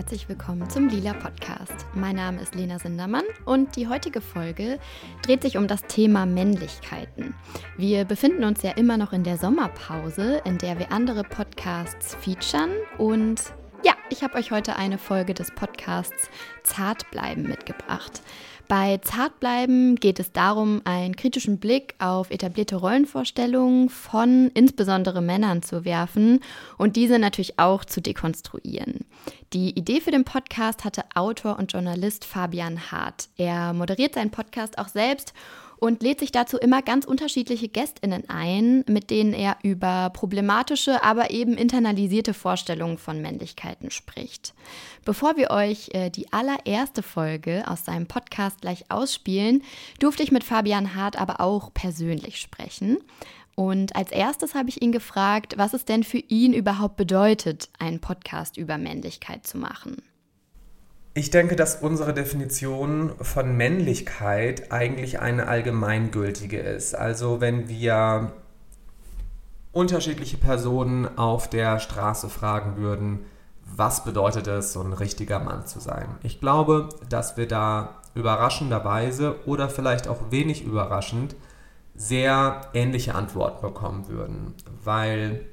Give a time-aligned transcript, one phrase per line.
[0.00, 1.84] Herzlich willkommen zum Lila Podcast.
[1.92, 4.78] Mein Name ist Lena Sindermann und die heutige Folge
[5.20, 7.34] dreht sich um das Thema Männlichkeiten.
[7.76, 12.70] Wir befinden uns ja immer noch in der Sommerpause, in der wir andere Podcasts featuren
[12.96, 13.42] und
[13.84, 16.28] ja, ich habe euch heute eine Folge des Podcasts
[16.62, 18.20] Zartbleiben mitgebracht.
[18.68, 25.84] Bei Zartbleiben geht es darum, einen kritischen Blick auf etablierte Rollenvorstellungen von insbesondere Männern zu
[25.84, 26.38] werfen
[26.78, 29.06] und diese natürlich auch zu dekonstruieren.
[29.52, 33.28] Die Idee für den Podcast hatte Autor und Journalist Fabian Hart.
[33.36, 35.34] Er moderiert seinen Podcast auch selbst
[35.80, 41.30] und lädt sich dazu immer ganz unterschiedliche Gästinnen ein, mit denen er über problematische, aber
[41.30, 44.54] eben internalisierte Vorstellungen von Männlichkeiten spricht.
[45.04, 49.62] Bevor wir euch äh, die allererste Folge aus seinem Podcast gleich ausspielen,
[49.98, 52.98] durfte ich mit Fabian Hart aber auch persönlich sprechen.
[53.54, 58.00] Und als erstes habe ich ihn gefragt, was es denn für ihn überhaupt bedeutet, einen
[58.00, 59.96] Podcast über Männlichkeit zu machen.
[61.12, 66.94] Ich denke, dass unsere Definition von Männlichkeit eigentlich eine allgemeingültige ist.
[66.94, 68.32] Also wenn wir
[69.72, 73.24] unterschiedliche Personen auf der Straße fragen würden,
[73.64, 76.16] was bedeutet es, so ein richtiger Mann zu sein?
[76.22, 81.34] Ich glaube, dass wir da überraschenderweise oder vielleicht auch wenig überraschend
[81.94, 85.46] sehr ähnliche Antworten bekommen würden, weil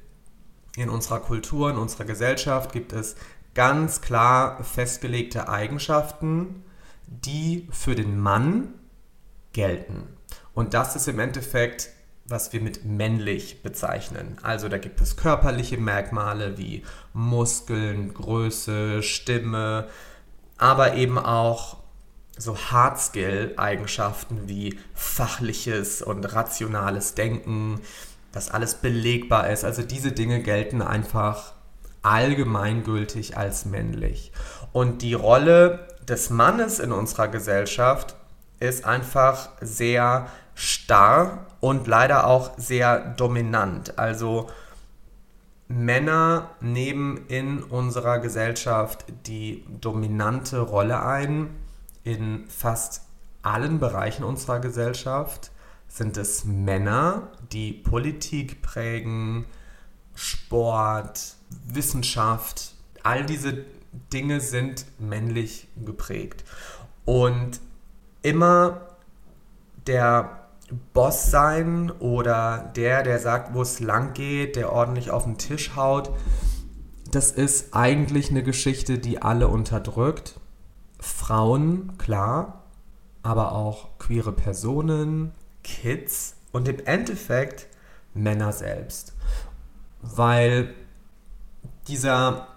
[0.76, 3.16] in unserer Kultur, in unserer Gesellschaft gibt es
[3.58, 6.64] ganz klar festgelegte Eigenschaften,
[7.08, 8.76] die für den Mann
[9.52, 10.04] gelten.
[10.54, 11.90] Und das ist im Endeffekt,
[12.26, 14.38] was wir mit männlich bezeichnen.
[14.44, 19.88] Also da gibt es körperliche Merkmale wie Muskeln, Größe, Stimme,
[20.60, 21.78] aber eben auch
[22.38, 27.82] so Hard-Skill-Eigenschaften wie fachliches und rationales Denken,
[28.32, 29.66] dass alles belegbar ist.
[29.66, 31.57] Also diese Dinge gelten einfach
[32.02, 34.32] allgemeingültig als männlich.
[34.72, 38.16] Und die Rolle des Mannes in unserer Gesellschaft
[38.60, 44.00] ist einfach sehr starr und leider auch sehr dominant.
[44.00, 44.48] Also
[45.68, 51.50] Männer nehmen in unserer Gesellschaft die dominante Rolle ein.
[52.04, 53.02] In fast
[53.42, 55.52] allen Bereichen unserer Gesellschaft
[55.88, 59.46] sind es Männer, die Politik prägen,
[60.16, 63.66] Sport, Wissenschaft, all diese
[64.14, 66.44] Dinge sind männlich geprägt.
[67.06, 67.60] Und
[68.22, 68.82] immer
[69.86, 70.48] der
[70.94, 75.76] Boss sein oder der, der sagt, wo es lang geht, der ordentlich auf den Tisch
[75.76, 76.12] haut,
[77.12, 80.40] das ist eigentlich eine Geschichte, die alle unterdrückt.
[81.00, 82.64] Frauen, klar,
[83.24, 85.32] aber auch queere Personen,
[85.64, 87.68] Kids und im Endeffekt
[88.14, 89.14] Männer selbst.
[90.02, 90.74] Weil
[91.88, 92.48] dieser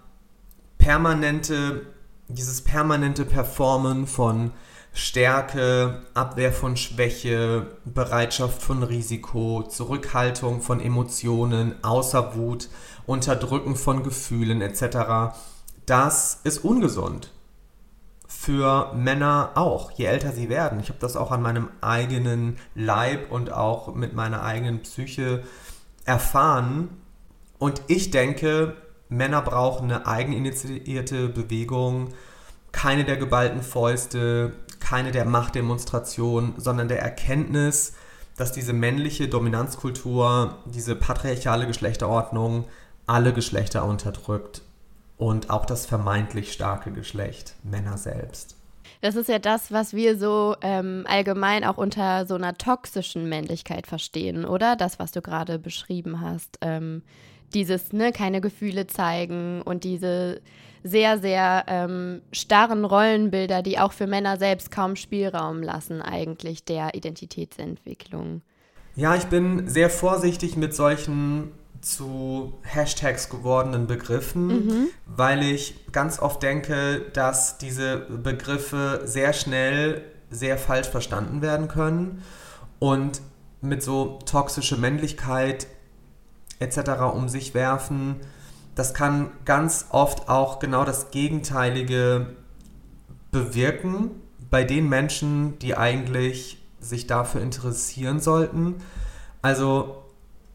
[0.79, 1.87] permanente,
[2.29, 4.53] dieses permanente Performen von
[4.93, 12.69] Stärke, Abwehr von Schwäche, Bereitschaft von Risiko, Zurückhaltung von Emotionen, außer Wut,
[13.07, 15.37] Unterdrücken von Gefühlen etc.,
[15.87, 17.33] das ist ungesund.
[18.29, 20.79] Für Männer auch, je älter sie werden.
[20.79, 25.43] Ich habe das auch an meinem eigenen Leib und auch mit meiner eigenen Psyche
[26.05, 26.91] erfahren.
[27.59, 28.77] Und ich denke,
[29.11, 32.15] Männer brauchen eine eigeninitiierte Bewegung,
[32.73, 37.95] keine der geballten Fäuste, keine der Machtdemonstrationen, sondern der Erkenntnis,
[38.37, 42.65] dass diese männliche Dominanzkultur, diese patriarchale Geschlechterordnung
[43.07, 44.63] alle Geschlechter unterdrückt
[45.19, 48.57] und auch das vermeintlich starke Geschlecht, Männer selbst.
[49.03, 53.87] Das ist ja das, was wir so ähm, allgemein auch unter so einer toxischen Männlichkeit
[53.87, 54.77] verstehen, oder?
[54.77, 56.59] Das, was du gerade beschrieben hast.
[56.61, 57.03] Ähm,
[57.55, 60.41] dieses, ne, keine Gefühle zeigen und diese
[60.83, 66.95] sehr, sehr ähm, starren Rollenbilder, die auch für Männer selbst kaum Spielraum lassen, eigentlich der
[66.95, 68.43] Identitätsentwicklung.
[68.97, 74.87] Ja, ich bin sehr vorsichtig mit solchen zu Hashtags gewordenen Begriffen, mhm.
[75.07, 82.23] weil ich ganz oft denke, dass diese Begriffe sehr schnell sehr falsch verstanden werden können
[82.79, 83.21] und
[83.61, 85.67] mit so toxische Männlichkeit
[86.61, 87.03] etc.
[87.13, 88.17] um sich werfen.
[88.75, 92.37] Das kann ganz oft auch genau das Gegenteilige
[93.33, 94.11] bewirken
[94.51, 98.77] bei den Menschen, die eigentlich sich dafür interessieren sollten.
[99.43, 100.05] Also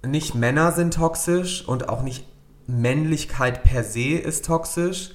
[0.05, 2.25] nicht Männer sind toxisch und auch nicht
[2.67, 5.11] Männlichkeit per se ist toxisch.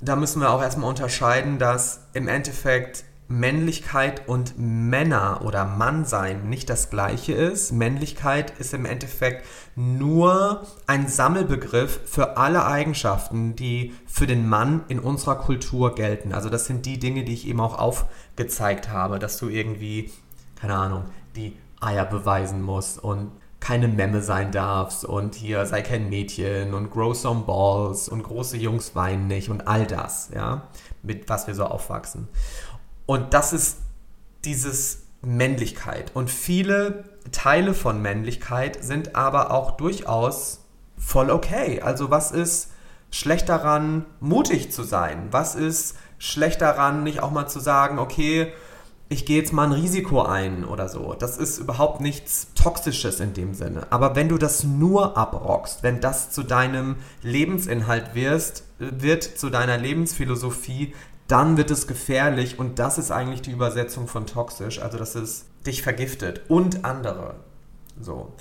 [0.00, 6.68] Da müssen wir auch erstmal unterscheiden, dass im Endeffekt Männlichkeit und Männer oder Mannsein nicht
[6.68, 7.72] das gleiche ist.
[7.72, 14.98] Männlichkeit ist im Endeffekt nur ein Sammelbegriff für alle Eigenschaften, die für den Mann in
[14.98, 16.34] unserer Kultur gelten.
[16.34, 20.12] Also das sind die Dinge, die ich eben auch aufgezeigt habe, dass du irgendwie,
[20.60, 23.32] keine Ahnung, die Eier beweisen musst und
[23.62, 28.56] keine Memme sein darfst und hier sei kein Mädchen und grow some balls und große
[28.56, 30.64] Jungs weinen nicht und all das, ja,
[31.04, 32.26] mit was wir so aufwachsen.
[33.12, 33.76] Und das ist
[34.46, 36.12] dieses Männlichkeit.
[36.14, 40.60] Und viele Teile von Männlichkeit sind aber auch durchaus
[40.96, 41.82] voll okay.
[41.82, 42.70] Also was ist
[43.10, 45.28] schlecht daran, mutig zu sein?
[45.30, 48.50] Was ist schlecht daran, nicht auch mal zu sagen, okay,
[49.10, 51.12] ich gehe jetzt mal ein Risiko ein oder so.
[51.12, 53.86] Das ist überhaupt nichts Toxisches in dem Sinne.
[53.90, 59.76] Aber wenn du das nur abrockst, wenn das zu deinem Lebensinhalt wirst, wird, zu deiner
[59.76, 60.94] Lebensphilosophie,
[61.32, 65.46] dann wird es gefährlich und das ist eigentlich die Übersetzung von toxisch, also dass es
[65.66, 67.36] dich vergiftet und andere.
[67.98, 68.34] So.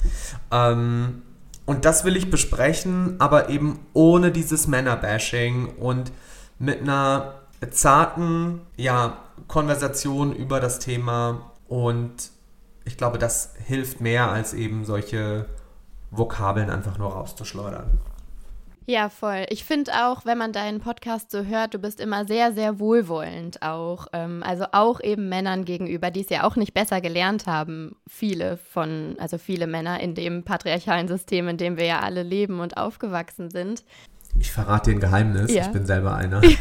[0.52, 1.22] Ähm,
[1.66, 6.12] und das will ich besprechen, aber eben ohne dieses Männerbashing und
[6.60, 7.36] mit einer
[7.70, 12.32] zarten ja, Konversation über das Thema und
[12.84, 15.46] ich glaube, das hilft mehr als eben solche
[16.10, 18.00] Vokabeln einfach nur rauszuschleudern.
[18.88, 19.46] Ja, voll.
[19.50, 23.62] Ich finde auch, wenn man deinen Podcast so hört, du bist immer sehr, sehr wohlwollend
[23.62, 24.08] auch.
[24.12, 27.96] Ähm, also auch eben Männern gegenüber, die es ja auch nicht besser gelernt haben.
[28.08, 32.60] Viele von, also viele Männer in dem patriarchalen System, in dem wir ja alle leben
[32.60, 33.84] und aufgewachsen sind.
[34.40, 35.64] Ich verrate dir ein Geheimnis, ja.
[35.64, 36.42] ich bin selber einer.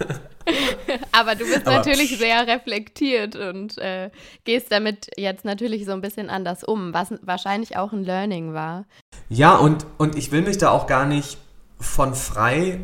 [1.12, 4.10] Aber du bist Aber natürlich sehr reflektiert und äh,
[4.44, 8.86] gehst damit jetzt natürlich so ein bisschen anders um, was wahrscheinlich auch ein Learning war.
[9.28, 11.38] Ja, und, und ich will mich da auch gar nicht
[11.78, 12.80] von frei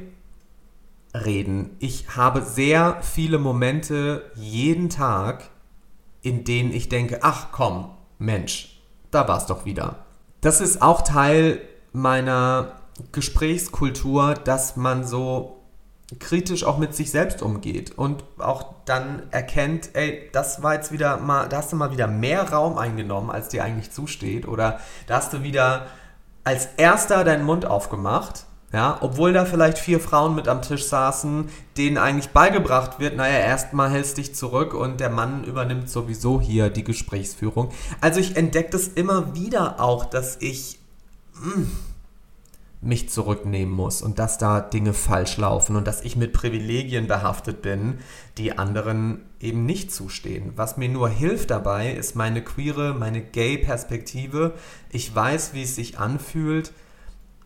[1.15, 1.77] reden.
[1.79, 5.51] Ich habe sehr viele Momente jeden Tag,
[6.23, 8.81] in denen ich denke, ach komm, Mensch,
[9.11, 10.07] da war es doch wieder.
[10.41, 11.61] Das ist auch Teil
[11.93, 12.73] meiner
[13.13, 15.56] Gesprächskultur, dass man so
[16.21, 21.17] kritisch auch mit sich selbst umgeht und auch dann erkennt, ey, das war jetzt wieder
[21.17, 25.17] mal, da hast du mal wieder mehr Raum eingenommen, als dir eigentlich zusteht oder da
[25.17, 25.87] hast du wieder
[26.45, 31.49] als erster deinen Mund aufgemacht, ja, obwohl da vielleicht vier Frauen mit am Tisch saßen,
[31.77, 36.71] denen eigentlich beigebracht wird, naja, erstmal hältst dich zurück und der Mann übernimmt sowieso hier
[36.71, 37.73] die Gesprächsführung.
[38.01, 40.79] Also ich entdecke das immer wieder auch, dass ich
[41.35, 41.71] mh, hm,
[42.81, 47.63] mich zurücknehmen muss und dass da Dinge falsch laufen und dass ich mit Privilegien behaftet
[47.63, 47.99] bin,
[48.39, 50.53] die anderen eben nicht zustehen.
[50.57, 54.55] Was mir nur hilft dabei, ist meine queere, meine gay-Perspektive.
[54.91, 56.73] Ich weiß, wie es sich anfühlt,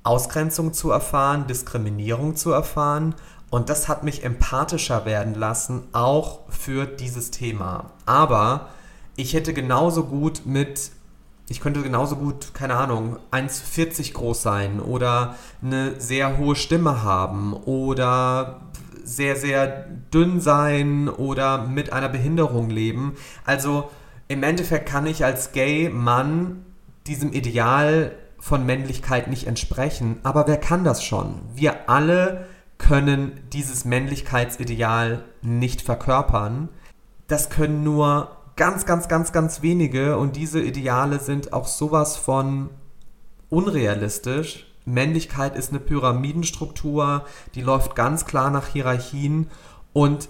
[0.03, 3.15] Ausgrenzung zu erfahren, Diskriminierung zu erfahren
[3.51, 7.91] und das hat mich empathischer werden lassen, auch für dieses Thema.
[8.07, 8.69] Aber
[9.17, 10.93] ich hätte genauso gut mit
[11.51, 17.53] ich könnte genauso gut, keine Ahnung, 1,40 groß sein oder eine sehr hohe Stimme haben
[17.53, 18.61] oder
[19.03, 19.67] sehr, sehr
[20.15, 23.17] dünn sein oder mit einer Behinderung leben.
[23.45, 23.91] Also
[24.29, 26.65] im Endeffekt kann ich als Gay-Mann
[27.09, 30.21] diesem Ideal von Männlichkeit nicht entsprechen.
[30.23, 31.41] Aber wer kann das schon?
[31.53, 32.47] Wir alle
[32.79, 36.69] können dieses Männlichkeitsideal nicht verkörpern.
[37.27, 42.69] Das können nur ganz, ganz, ganz, ganz wenige und diese Ideale sind auch sowas von
[43.49, 44.67] unrealistisch.
[44.85, 47.25] Männlichkeit ist eine Pyramidenstruktur,
[47.55, 49.51] die läuft ganz klar nach Hierarchien
[49.95, 50.29] und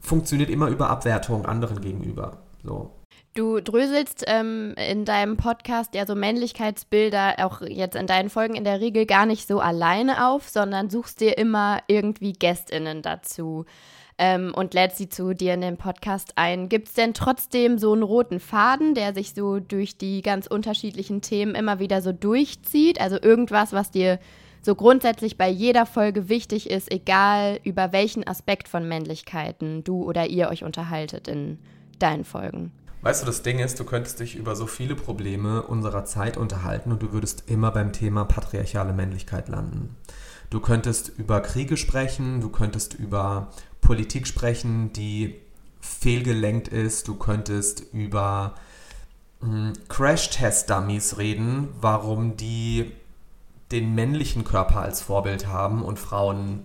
[0.00, 2.38] funktioniert immer über Abwertung anderen gegenüber.
[2.64, 2.90] So.
[3.34, 8.64] Du dröselst ähm, in deinem Podcast ja so Männlichkeitsbilder auch jetzt in deinen Folgen in
[8.64, 13.66] der Regel gar nicht so alleine auf, sondern suchst dir immer irgendwie GästInnen dazu
[14.22, 16.68] ähm, und lädt sie zu dir in den Podcast ein.
[16.68, 21.22] Gibt es denn trotzdem so einen roten Faden, der sich so durch die ganz unterschiedlichen
[21.22, 23.00] Themen immer wieder so durchzieht?
[23.00, 24.20] Also irgendwas, was dir
[24.62, 30.28] so grundsätzlich bei jeder Folge wichtig ist, egal über welchen Aspekt von Männlichkeiten du oder
[30.28, 31.58] ihr euch unterhaltet in
[31.98, 32.70] deinen Folgen?
[33.00, 36.92] Weißt du, das Ding ist, du könntest dich über so viele Probleme unserer Zeit unterhalten
[36.92, 39.96] und du würdest immer beim Thema patriarchale Männlichkeit landen.
[40.50, 43.48] Du könntest über Kriege sprechen, du könntest über
[43.92, 45.38] Politik sprechen, die
[45.82, 47.08] fehlgelenkt ist.
[47.08, 48.54] Du könntest über
[49.40, 52.90] hm, Crash-Test-Dummies reden, warum die
[53.70, 56.64] den männlichen Körper als Vorbild haben und Frauen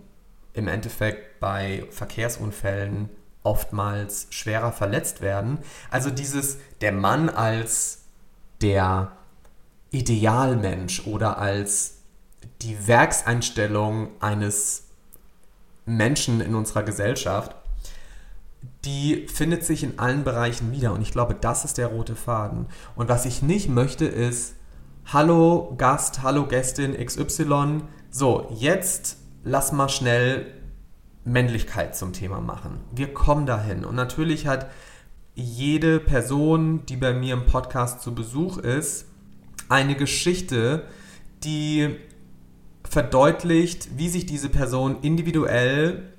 [0.53, 3.10] im Endeffekt bei Verkehrsunfällen
[3.43, 5.57] oftmals schwerer verletzt werden.
[5.91, 8.05] Also dieses, der Mann als
[8.62, 9.12] der
[9.91, 11.96] Idealmensch oder als
[12.62, 14.87] die Werkseinstellung eines
[15.88, 17.56] Menschen in unserer Gesellschaft,
[18.86, 20.94] die findet sich in allen Bereichen wieder.
[20.94, 22.67] Und ich glaube, das ist der rote Faden.
[22.96, 24.56] Und was ich nicht möchte, ist,
[25.06, 30.53] hallo Gast, hallo Gästin XY, so, jetzt lass mal schnell
[31.24, 32.79] Männlichkeit zum Thema machen.
[32.94, 33.86] Wir kommen dahin.
[33.86, 34.70] Und natürlich hat
[35.36, 39.06] jede Person, die bei mir im Podcast zu Besuch ist,
[39.70, 40.84] eine Geschichte,
[41.44, 41.96] die
[42.98, 46.13] verdeutlicht, wie sich diese Person individuell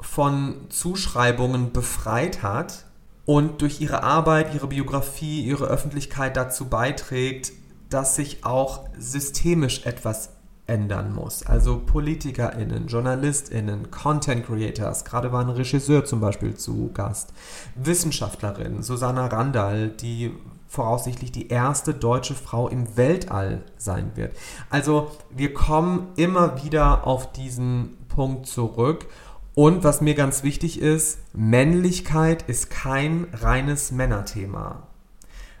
[0.00, 2.86] von Zuschreibungen befreit hat
[3.26, 7.52] und durch ihre Arbeit, ihre Biografie, ihre Öffentlichkeit dazu beiträgt,
[7.90, 10.30] dass sich auch systemisch etwas
[10.66, 11.44] ändern muss.
[11.44, 17.32] Also PolitikerInnen, JournalistInnen, Content Creators, gerade war ein Regisseur zum Beispiel zu Gast,
[17.74, 20.32] Wissenschaftlerin, Susanna Randall, die
[20.68, 24.34] voraussichtlich die erste deutsche Frau im Weltall sein wird.
[24.70, 29.06] Also wir kommen immer wieder auf diesen Punkt zurück.
[29.54, 34.88] Und was mir ganz wichtig ist, Männlichkeit ist kein reines Männerthema.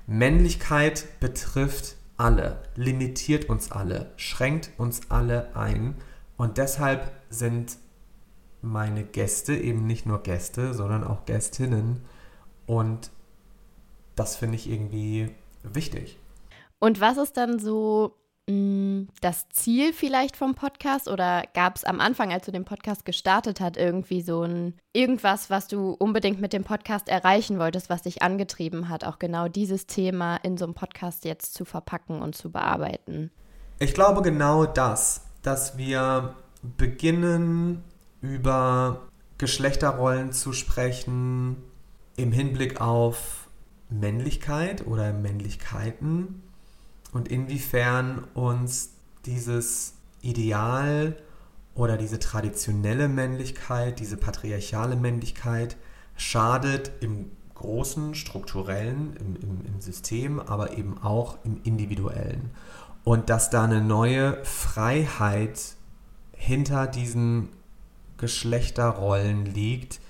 [0.08, 5.96] Männlichkeit betrifft alle, limitiert uns alle, schränkt uns alle ein.
[6.36, 7.76] Und deshalb sind
[8.62, 12.04] meine Gäste eben nicht nur Gäste, sondern auch Gästinnen.
[12.66, 13.10] Und
[14.16, 15.30] das finde ich irgendwie
[15.62, 16.18] wichtig.
[16.78, 21.08] Und was ist dann so das Ziel vielleicht vom Podcast?
[21.08, 25.48] Oder gab es am Anfang, als du den Podcast gestartet hast, irgendwie so ein irgendwas,
[25.50, 29.86] was du unbedingt mit dem Podcast erreichen wolltest, was dich angetrieben hat, auch genau dieses
[29.86, 33.30] Thema in so einem Podcast jetzt zu verpacken und zu bearbeiten?
[33.78, 36.36] Ich glaube genau das, dass wir
[36.76, 37.82] beginnen
[38.20, 39.08] über
[39.38, 41.56] Geschlechterrollen zu sprechen
[42.16, 43.48] im Hinblick auf
[43.90, 46.43] Männlichkeit oder Männlichkeiten
[47.14, 48.90] und inwiefern uns
[49.24, 51.16] dieses Ideal
[51.74, 55.76] oder diese traditionelle Männlichkeit, diese patriarchale Männlichkeit
[56.16, 62.50] schadet im großen, strukturellen, im, im, im System, aber eben auch im individuellen.
[63.04, 65.60] Und dass da eine neue Freiheit
[66.32, 67.48] hinter diesen
[68.16, 70.00] Geschlechterrollen liegt,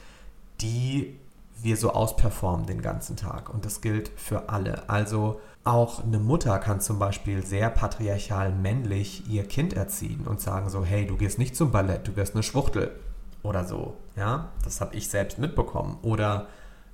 [0.62, 1.18] die
[1.64, 3.52] wir so ausperformen den ganzen Tag.
[3.52, 4.88] Und das gilt für alle.
[4.88, 10.68] Also auch eine Mutter kann zum Beispiel sehr patriarchal männlich ihr Kind erziehen und sagen
[10.68, 12.94] so, hey, du gehst nicht zum Ballett, du wirst eine Schwuchtel
[13.42, 13.96] oder so.
[14.14, 15.98] Ja, das habe ich selbst mitbekommen.
[16.02, 16.48] Oder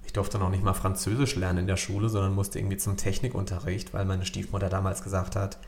[0.05, 3.93] ich durfte noch nicht mal Französisch lernen in der Schule, sondern musste irgendwie zum Technikunterricht,
[3.93, 5.59] weil meine Stiefmutter damals gesagt hat,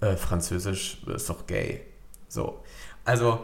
[0.00, 1.80] äh, Französisch ist doch gay.
[2.28, 2.60] So.
[3.04, 3.40] Also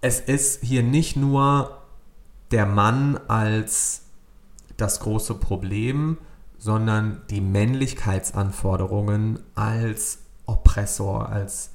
[0.00, 1.78] es ist hier nicht nur
[2.50, 4.02] der Mann als
[4.78, 6.16] das große Problem,
[6.56, 11.72] sondern die Männlichkeitsanforderungen als Oppressor, als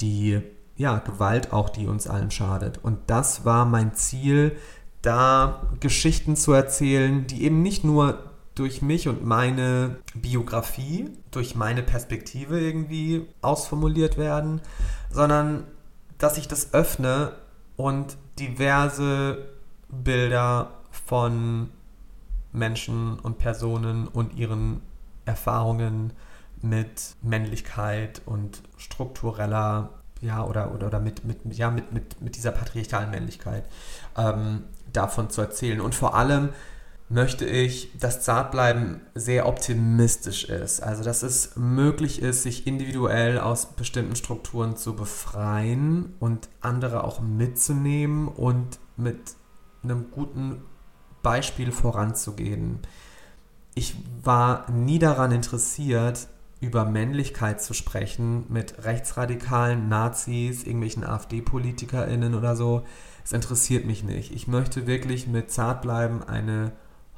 [0.00, 0.40] die
[0.76, 2.78] ja, Gewalt auch, die uns allen schadet.
[2.82, 4.56] Und das war mein Ziel,
[5.02, 11.82] da Geschichten zu erzählen, die eben nicht nur durch mich und meine Biografie, durch meine
[11.82, 14.60] Perspektive irgendwie ausformuliert werden,
[15.10, 15.64] sondern
[16.18, 17.32] dass ich das öffne
[17.76, 19.48] und diverse
[19.88, 21.70] Bilder von
[22.52, 24.80] Menschen und Personen und ihren
[25.24, 26.12] Erfahrungen
[26.62, 29.90] mit Männlichkeit und struktureller,
[30.20, 33.64] ja, oder, oder, oder mit, mit, ja, mit, mit, mit dieser patriarchalen Männlichkeit
[34.16, 35.80] ähm, davon zu erzählen.
[35.80, 36.50] Und vor allem
[37.10, 40.80] möchte ich, dass Zartbleiben sehr optimistisch ist.
[40.80, 47.20] Also, dass es möglich ist, sich individuell aus bestimmten Strukturen zu befreien und andere auch
[47.20, 49.18] mitzunehmen und mit
[49.82, 50.62] einem guten
[51.22, 52.80] Beispiel voranzugehen.
[53.74, 56.28] Ich war nie daran interessiert,
[56.60, 62.84] über Männlichkeit zu sprechen mit rechtsradikalen Nazis, irgendwelchen AfD-PolitikerInnen oder so.
[63.24, 64.32] Es interessiert mich nicht.
[64.32, 66.72] Ich möchte wirklich mit Zartbleiben eine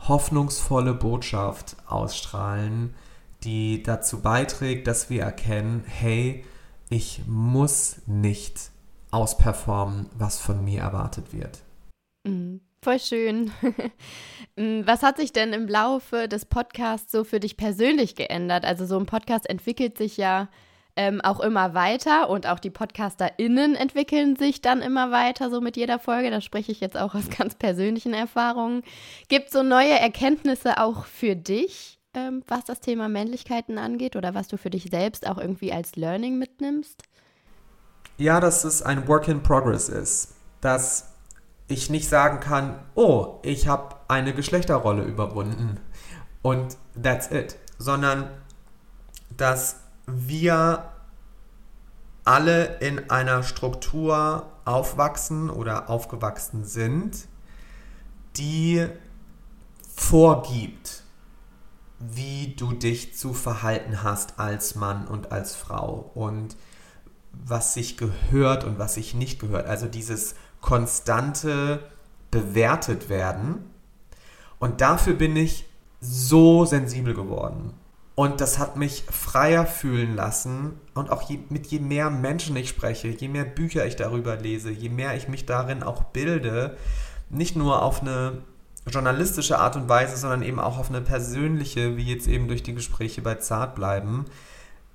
[0.09, 2.95] hoffnungsvolle Botschaft ausstrahlen,
[3.43, 6.45] die dazu beiträgt, dass wir erkennen, hey,
[6.89, 8.71] ich muss nicht
[9.11, 11.63] ausperformen, was von mir erwartet wird.
[12.25, 12.61] Mhm.
[12.83, 13.53] Voll schön.
[14.55, 18.67] Mm, was hat sich denn im Laufe des Podcasts so für dich persönlich geändert?
[18.67, 20.51] Also so ein Podcast entwickelt sich ja
[20.95, 25.79] ähm, auch immer weiter und auch die PodcasterInnen entwickeln sich dann immer weiter, so mit
[25.79, 26.31] jeder Folge.
[26.31, 28.83] Da spreche ich jetzt auch aus ganz persönlichen Erfahrungen.
[29.29, 34.35] Gibt es so neue Erkenntnisse auch für dich, ähm, was das Thema Männlichkeiten angeht oder
[34.35, 37.05] was du für dich selbst auch irgendwie als Learning mitnimmst?
[38.19, 40.35] Ja, dass es ein Work in Progress ist.
[40.61, 41.12] Dass
[41.73, 45.81] ich nicht sagen kann, oh, ich habe eine Geschlechterrolle überwunden
[46.43, 48.31] und that's it, sondern
[49.37, 49.77] dass
[50.07, 50.93] wir
[52.25, 57.27] alle in einer Struktur aufwachsen oder aufgewachsen sind,
[58.37, 58.87] die
[59.95, 61.03] vorgibt,
[61.99, 66.57] wie du dich zu verhalten hast als Mann und als Frau und
[67.33, 69.67] was sich gehört und was sich nicht gehört.
[69.67, 71.81] Also dieses konstante
[72.31, 73.71] bewertet werden.
[74.59, 75.67] Und dafür bin ich
[76.01, 77.75] so sensibel geworden.
[78.15, 80.79] Und das hat mich freier fühlen lassen.
[80.95, 84.71] Und auch je, mit je mehr Menschen ich spreche, je mehr Bücher ich darüber lese,
[84.71, 86.77] je mehr ich mich darin auch bilde,
[87.31, 88.39] nicht nur auf eine
[88.87, 92.75] journalistische Art und Weise, sondern eben auch auf eine persönliche, wie jetzt eben durch die
[92.75, 94.27] Gespräche bei Zart bleiben,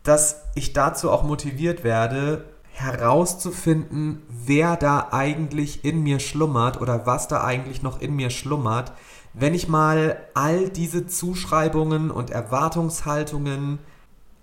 [0.03, 2.45] dass ich dazu auch motiviert werde,
[2.79, 8.93] herauszufinden, wer da eigentlich in mir schlummert oder was da eigentlich noch in mir schlummert,
[9.33, 13.79] wenn ich mal all diese Zuschreibungen und Erwartungshaltungen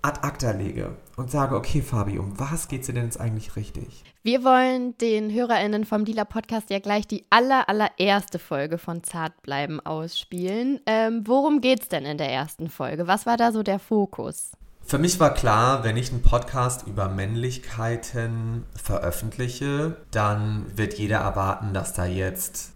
[0.01, 3.55] ad acta lege und sage, okay, Fabi, um was geht es dir denn jetzt eigentlich
[3.55, 4.03] richtig?
[4.21, 9.79] Wir wollen den HörerInnen vom Dealer Podcast ja gleich die aller, allererste Folge von Zartbleiben
[9.85, 10.79] ausspielen.
[10.85, 13.07] Ähm, worum es denn in der ersten Folge?
[13.07, 14.51] Was war da so der Fokus?
[14.87, 21.73] Für mich war klar, wenn ich einen Podcast über Männlichkeiten veröffentliche, dann wird jeder erwarten,
[21.73, 22.71] dass da jetzt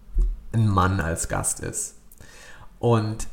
[0.52, 1.94] ein Mann als Gast ist.
[2.80, 3.28] Und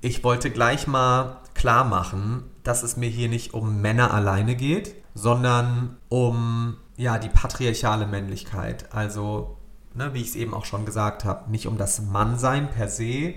[0.00, 4.96] ich wollte gleich mal klar machen, dass es mir hier nicht um Männer alleine geht,
[5.14, 8.92] sondern um ja die patriarchale Männlichkeit.
[8.92, 9.56] Also,
[9.94, 13.34] ne, wie ich es eben auch schon gesagt habe, nicht um das Mannsein per se,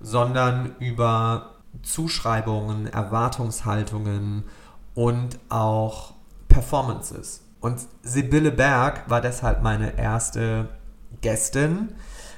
[0.00, 4.44] sondern über Zuschreibungen, Erwartungshaltungen
[4.94, 6.14] und auch
[6.48, 7.42] Performances.
[7.60, 10.68] Und Sibylle Berg war deshalb meine erste
[11.20, 11.92] Gästin,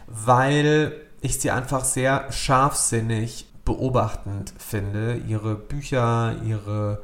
[0.06, 5.16] weil ich sie einfach sehr scharfsinnig beobachtend finde.
[5.16, 7.02] Ihre Bücher, ihre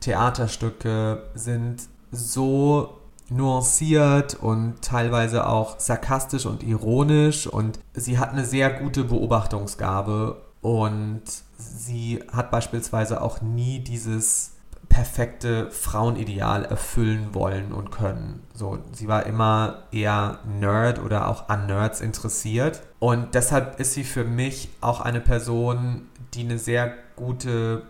[0.00, 8.70] Theaterstücke sind so nuanciert und teilweise auch sarkastisch und ironisch und sie hat eine sehr
[8.70, 11.22] gute Beobachtungsgabe und
[11.56, 14.52] sie hat beispielsweise auch nie dieses
[14.90, 18.42] perfekte Frauenideal erfüllen wollen und können.
[18.52, 22.82] So, sie war immer eher Nerd oder auch an Nerds interessiert.
[22.98, 27.82] Und deshalb ist sie für mich auch eine Person, die eine sehr gute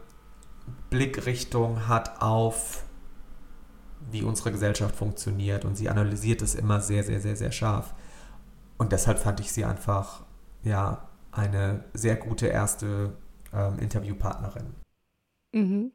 [0.90, 2.85] Blickrichtung hat auf,
[4.11, 5.64] wie unsere Gesellschaft funktioniert.
[5.64, 7.94] Und sie analysiert es immer sehr, sehr, sehr, sehr scharf.
[8.76, 10.20] Und deshalb fand ich sie einfach,
[10.64, 13.16] ja, eine sehr gute erste
[13.52, 14.74] ähm, Interviewpartnerin.
[15.52, 15.92] Mhm.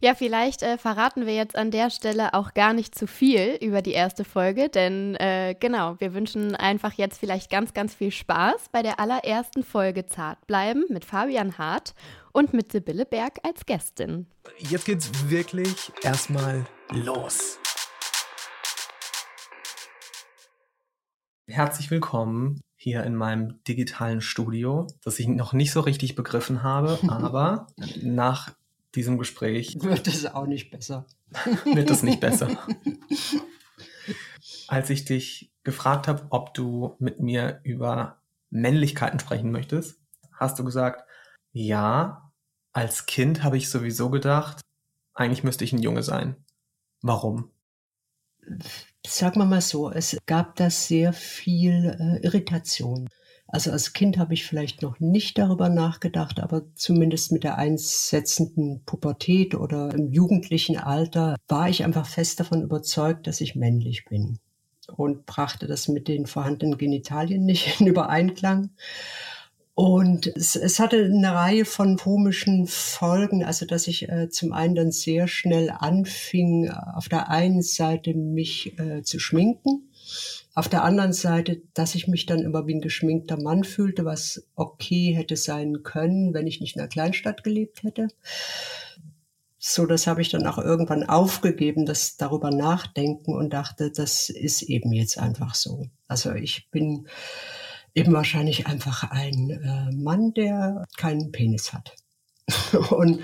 [0.00, 3.82] Ja, vielleicht äh, verraten wir jetzt an der Stelle auch gar nicht zu viel über
[3.82, 8.68] die erste Folge, denn äh, genau, wir wünschen einfach jetzt vielleicht ganz, ganz viel Spaß
[8.70, 11.94] bei der allerersten Folge Zart bleiben mit Fabian Hart
[12.32, 14.26] und mit Sibylle Berg als Gästin.
[14.58, 17.58] Jetzt geht's wirklich erstmal los.
[21.48, 26.98] Herzlich willkommen hier in meinem digitalen Studio, das ich noch nicht so richtig begriffen habe,
[27.08, 27.66] aber
[28.02, 28.54] nach
[28.94, 29.76] diesem Gespräch.
[29.80, 31.06] Wird es auch nicht besser.
[31.64, 32.48] wird es nicht besser.
[34.68, 40.00] Als ich dich gefragt habe, ob du mit mir über Männlichkeiten sprechen möchtest,
[40.32, 41.04] hast du gesagt,
[41.52, 42.32] ja,
[42.72, 44.60] als Kind habe ich sowieso gedacht,
[45.14, 46.36] eigentlich müsste ich ein Junge sein.
[47.02, 47.50] Warum?
[49.06, 53.08] Sagen wir mal so, es gab da sehr viel äh, Irritation.
[53.46, 58.84] Also als Kind habe ich vielleicht noch nicht darüber nachgedacht, aber zumindest mit der einsetzenden
[58.84, 64.38] Pubertät oder im jugendlichen Alter war ich einfach fest davon überzeugt, dass ich männlich bin
[64.96, 68.70] und brachte das mit den vorhandenen Genitalien nicht in Übereinklang.
[69.78, 74.74] Und es, es hatte eine Reihe von komischen Folgen, also dass ich äh, zum einen
[74.74, 79.88] dann sehr schnell anfing, auf der einen Seite mich äh, zu schminken
[80.56, 84.48] auf der anderen Seite, dass ich mich dann immer wie ein geschminkter Mann fühlte, was
[84.56, 88.08] okay hätte sein können, wenn ich nicht in einer Kleinstadt gelebt hätte.
[89.60, 94.62] So, das habe ich dann auch irgendwann aufgegeben, das darüber nachdenken und dachte, das ist
[94.62, 95.86] eben jetzt einfach so.
[96.08, 97.06] Also ich bin
[97.98, 101.94] eben wahrscheinlich einfach ein äh, Mann, der keinen Penis hat.
[102.90, 103.20] und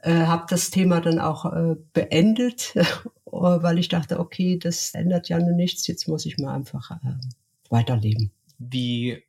[0.00, 2.74] äh, habe das Thema dann auch äh, beendet
[3.32, 7.18] weil ich dachte, okay, das ändert ja nur nichts, jetzt muss ich mal einfach äh,
[7.70, 8.30] weiterleben.
[8.58, 9.22] Wie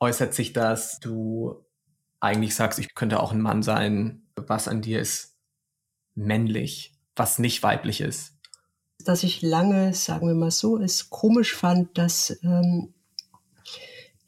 [0.00, 1.00] äußert sich das?
[1.00, 1.64] Du
[2.20, 4.22] eigentlich sagst, ich könnte auch ein Mann sein.
[4.36, 5.36] Was an dir ist
[6.14, 8.38] männlich, was nicht weiblich ist?
[9.04, 12.94] Dass ich lange, sagen wir mal so, es komisch fand, dass ähm,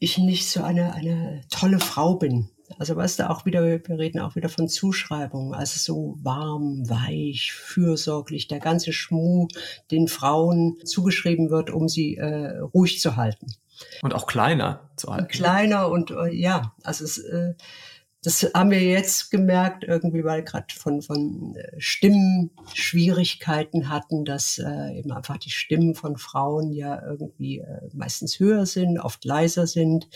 [0.05, 2.49] ich nicht so eine, eine tolle Frau bin.
[2.77, 7.53] Also weißt du, auch wieder, wir reden auch wieder von Zuschreibungen, also so warm, weich,
[7.53, 9.47] fürsorglich, der ganze Schmuh,
[9.91, 13.47] den Frauen zugeschrieben wird, um sie äh, ruhig zu halten.
[14.01, 15.27] Und auch kleiner zu halten.
[15.27, 17.55] Kleiner und äh, ja, also es, äh,
[18.25, 24.97] das haben wir jetzt gemerkt, irgendwie, weil gerade von, von äh, Stimmenschwierigkeiten hatten, dass äh,
[24.97, 30.09] eben einfach die Stimmen von Frauen ja irgendwie äh, meistens höher sind, oft leiser sind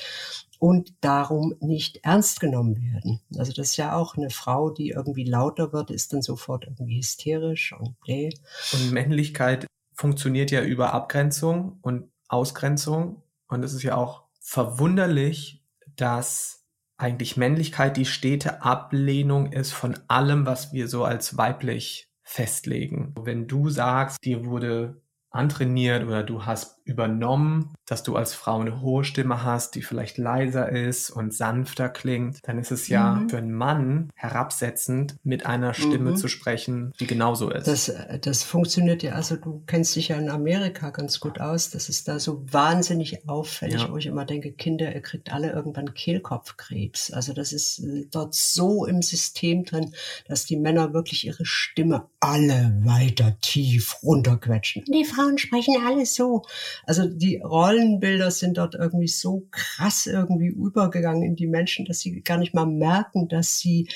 [0.57, 3.21] und darum nicht ernst genommen werden.
[3.37, 6.97] Also das ist ja auch eine Frau, die irgendwie lauter wird, ist dann sofort irgendwie
[6.97, 8.31] hysterisch und bläh.
[8.73, 13.21] Und Männlichkeit funktioniert ja über Abgrenzung und Ausgrenzung.
[13.47, 15.63] Und es ist ja auch verwunderlich,
[15.95, 16.58] dass
[16.99, 23.15] eigentlich Männlichkeit die stete Ablehnung ist von allem, was wir so als weiblich festlegen.
[23.19, 25.01] Wenn du sagst, dir wurde
[25.31, 30.17] antrainiert oder du hast übernommen, dass du als Frau eine hohe Stimme hast, die vielleicht
[30.17, 33.29] leiser ist und sanfter klingt, dann ist es ja mhm.
[33.29, 36.15] für einen Mann herabsetzend, mit einer Stimme mhm.
[36.15, 37.67] zu sprechen, die genauso ist.
[37.67, 41.89] Das, das funktioniert ja, also du kennst dich ja in Amerika ganz gut aus, das
[41.89, 43.91] ist da so wahnsinnig auffällig, ja.
[43.91, 47.11] wo ich immer denke, Kinder, ihr kriegt alle irgendwann Kehlkopfkrebs.
[47.11, 49.93] Also das ist äh, dort so im System drin,
[50.27, 54.83] dass die Männer wirklich ihre Stimme alle weiter tief runterquetschen.
[54.85, 56.43] Die Frauen sprechen alles so.
[56.85, 62.21] Also die Rollenbilder sind dort irgendwie so krass irgendwie übergegangen in die Menschen, dass sie
[62.21, 63.87] gar nicht mal merken, dass sie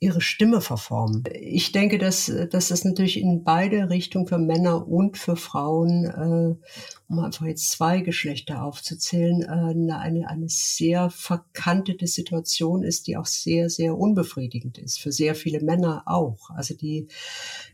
[0.00, 1.24] ihre Stimme verformen.
[1.32, 6.54] Ich denke, dass, dass das natürlich in beide Richtungen für Männer und für Frauen, äh,
[7.08, 13.26] um einfach jetzt zwei Geschlechter aufzuzählen, äh, eine, eine sehr verkantete Situation ist, die auch
[13.26, 15.00] sehr, sehr unbefriedigend ist.
[15.00, 16.50] Für sehr viele Männer auch.
[16.50, 17.08] Also die,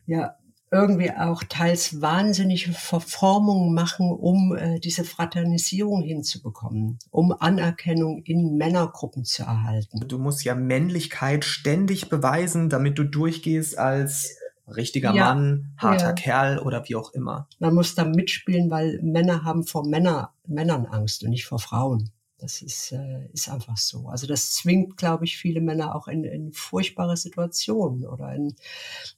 [0.07, 0.35] ja,
[0.75, 9.25] irgendwie auch teils wahnsinnige Verformungen machen, um äh, diese Fraternisierung hinzubekommen, um Anerkennung in Männergruppen
[9.25, 10.01] zu erhalten.
[10.07, 16.13] Du musst ja Männlichkeit ständig beweisen, damit du durchgehst als richtiger ja, Mann, harter ja.
[16.13, 17.49] Kerl oder wie auch immer.
[17.59, 22.11] Man muss da mitspielen, weil Männer haben vor Männer, Männern Angst und nicht vor Frauen.
[22.45, 24.09] Das ist, äh, ist einfach so.
[24.09, 28.55] Also das zwingt, glaube ich, viele Männer auch in, in furchtbare Situationen oder in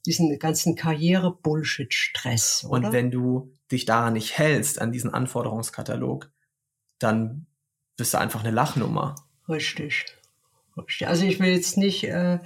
[0.07, 2.63] diesen ganzen Karriere-Bullshit-Stress.
[2.69, 6.31] Und wenn du dich daran nicht hältst, an diesen Anforderungskatalog,
[7.01, 7.47] dann
[7.97, 9.17] bist du einfach eine Lachnummer.
[9.49, 10.05] Richtig.
[10.77, 11.09] Richtig.
[11.09, 12.39] Also ich will jetzt nicht äh,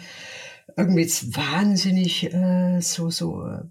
[0.79, 3.65] irgendwie jetzt wahnsinnig äh, so, so äh,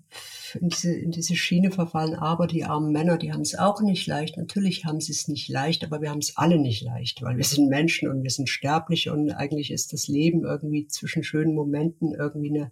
[0.55, 2.15] in diese, in diese Schiene verfallen.
[2.15, 4.38] Aber die armen Männer, die haben es auch nicht leicht.
[4.38, 7.43] Natürlich haben sie es nicht leicht, aber wir haben es alle nicht leicht, weil wir
[7.43, 12.13] sind Menschen und wir sind sterblich und eigentlich ist das Leben irgendwie zwischen schönen Momenten
[12.13, 12.71] irgendwie eine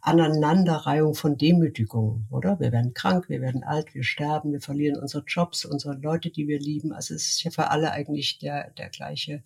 [0.00, 2.58] Aneinanderreihung von Demütigungen, oder?
[2.60, 6.48] Wir werden krank, wir werden alt, wir sterben, wir verlieren unsere Jobs, unsere Leute, die
[6.48, 6.92] wir lieben.
[6.92, 9.42] Also es ist ja für alle eigentlich der, der gleiche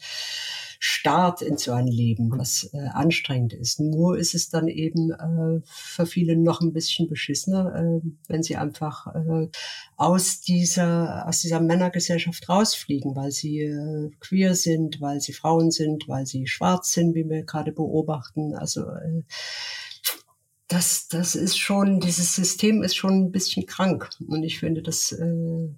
[0.82, 3.80] Start in so ein Leben, was äh, anstrengend ist.
[3.80, 8.56] Nur ist es dann eben äh, für viele noch ein bisschen beschissener, äh, wenn sie
[8.56, 9.48] einfach äh,
[9.96, 16.08] aus dieser aus dieser Männergesellschaft rausfliegen, weil sie äh, queer sind, weil sie Frauen sind,
[16.08, 18.54] weil sie schwarz sind, wie wir gerade beobachten.
[18.54, 19.22] Also äh,
[20.70, 24.08] das, das ist schon, dieses System ist schon ein bisschen krank.
[24.28, 25.68] Und ich finde, das äh,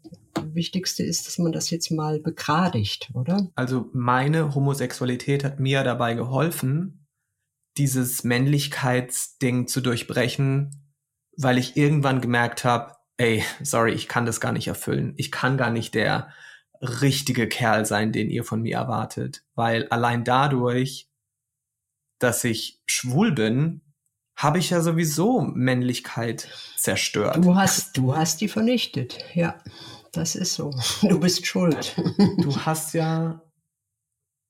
[0.44, 3.50] Wichtigste ist, dass man das jetzt mal begradigt, oder?
[3.54, 7.06] Also meine Homosexualität hat mir dabei geholfen,
[7.78, 10.81] dieses Männlichkeitsding zu durchbrechen,
[11.36, 15.14] weil ich irgendwann gemerkt habe, ey, sorry, ich kann das gar nicht erfüllen.
[15.16, 16.32] Ich kann gar nicht der
[16.80, 19.44] richtige Kerl sein, den ihr von mir erwartet.
[19.54, 21.08] Weil allein dadurch,
[22.18, 23.82] dass ich schwul bin,
[24.36, 27.44] habe ich ja sowieso Männlichkeit zerstört.
[27.44, 29.58] Du hast, du hast die vernichtet, ja.
[30.12, 30.74] Das ist so.
[31.02, 31.96] Du bist schuld.
[32.38, 33.40] Du hast ja,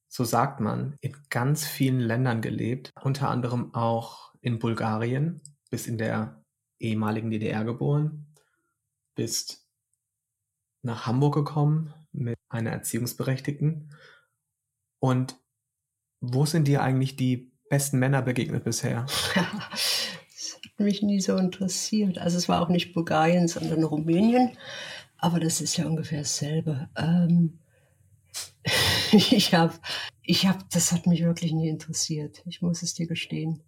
[0.08, 5.40] so sagt man, in ganz vielen Ländern gelebt, unter anderem auch in Bulgarien,
[5.70, 6.41] bis in der
[6.82, 8.26] ehemaligen DDR geboren,
[9.14, 9.66] bist
[10.82, 13.94] nach Hamburg gekommen mit einer Erziehungsberechtigten.
[14.98, 15.36] Und
[16.20, 19.06] wo sind dir eigentlich die besten Männer begegnet bisher?
[19.34, 22.18] das hat mich nie so interessiert.
[22.18, 24.56] Also es war auch nicht Bulgarien, sondern Rumänien.
[25.16, 26.88] Aber das ist ja ungefähr dasselbe.
[26.96, 27.60] Ähm,
[29.12, 29.74] ich habe,
[30.22, 32.42] ich habe, das hat mich wirklich nie interessiert.
[32.46, 33.62] Ich muss es dir gestehen.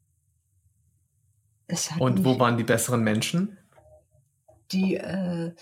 [1.98, 3.59] Und wo waren die besseren Menschen?
[4.72, 5.53] Die, äh,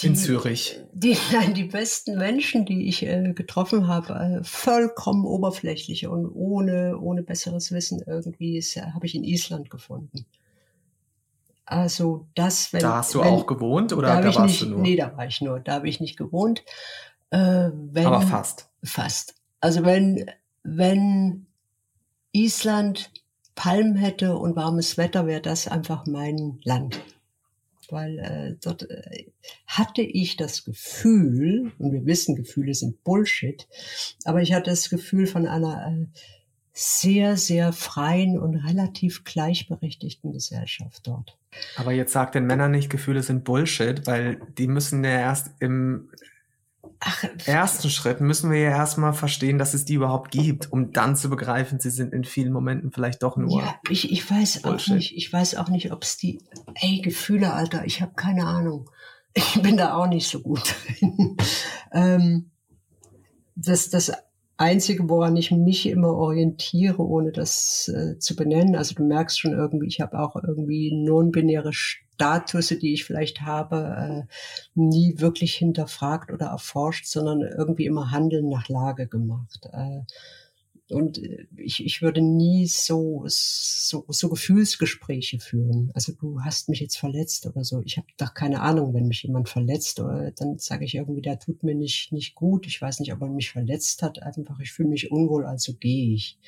[0.00, 0.80] die, in Zürich.
[0.92, 6.98] Die, nein, die besten Menschen, die ich äh, getroffen habe, äh, vollkommen oberflächlich und ohne,
[6.98, 10.26] ohne besseres Wissen irgendwie, äh, habe ich in Island gefunden.
[11.64, 12.80] Also das, wenn...
[12.80, 14.80] Da hast du wenn, auch gewohnt oder da, da warst nicht, du nur?
[14.80, 15.60] Nee, da war ich nur.
[15.60, 16.64] Da habe ich nicht gewohnt.
[17.30, 18.70] Äh, wenn, Aber fast.
[18.82, 19.34] Fast.
[19.60, 20.30] Also wenn,
[20.62, 21.46] wenn
[22.32, 23.10] Island
[23.58, 27.00] Palmen hätte und warmes Wetter, wäre das einfach mein Land.
[27.90, 29.24] Weil äh, dort äh,
[29.66, 33.66] hatte ich das Gefühl, und wir wissen, Gefühle sind Bullshit,
[34.24, 36.06] aber ich hatte das Gefühl von einer äh,
[36.72, 41.36] sehr, sehr freien und relativ gleichberechtigten Gesellschaft dort.
[41.74, 46.10] Aber jetzt sagt den Männern nicht, Gefühle sind Bullshit, weil die müssen ja erst im
[47.00, 51.16] Ach, ersten Schritt müssen wir ja erstmal verstehen, dass es die überhaupt gibt, um dann
[51.16, 53.60] zu begreifen, sie sind in vielen Momenten vielleicht doch nur.
[53.60, 54.92] Ja, ich, ich weiß Bullshit.
[54.92, 56.40] auch nicht, ich weiß auch nicht, ob es die,
[56.74, 58.90] ey, Gefühle, Alter, ich habe keine Ahnung.
[59.34, 60.74] Ich bin da auch nicht so gut
[61.92, 62.50] ähm,
[63.54, 64.12] das, das
[64.58, 69.52] Einzige, woran ich mich immer orientiere, ohne das äh, zu benennen, also du merkst schon
[69.52, 74.32] irgendwie, ich habe auch irgendwie non-binäre Status, die ich vielleicht habe, äh,
[74.74, 79.68] nie wirklich hinterfragt oder erforscht, sondern irgendwie immer Handeln nach Lage gemacht.
[79.72, 80.00] Äh,
[80.90, 85.90] und äh, ich, ich würde nie so, so, so Gefühlsgespräche führen.
[85.94, 87.82] Also du hast mich jetzt verletzt oder so.
[87.84, 91.38] Ich habe doch keine Ahnung, wenn mich jemand verletzt, oder dann sage ich irgendwie, der
[91.38, 92.66] tut mir nicht, nicht gut.
[92.66, 94.22] Ich weiß nicht, ob er mich verletzt hat.
[94.22, 96.38] Einfach, ich fühle mich unwohl, also gehe ich.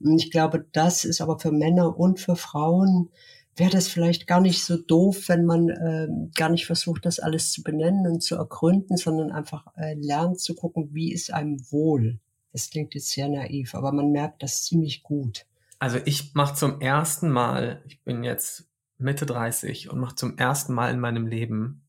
[0.00, 3.10] Und ich glaube, das ist aber für Männer und für Frauen
[3.56, 7.52] wäre das vielleicht gar nicht so doof, wenn man äh, gar nicht versucht, das alles
[7.52, 12.18] zu benennen und zu ergründen, sondern einfach äh, lernt zu gucken, wie ist einem wohl.
[12.54, 15.44] Das klingt jetzt sehr naiv, aber man merkt das ziemlich gut.
[15.80, 20.72] Also ich mache zum ersten Mal, ich bin jetzt Mitte 30 und mache zum ersten
[20.72, 21.82] Mal in meinem Leben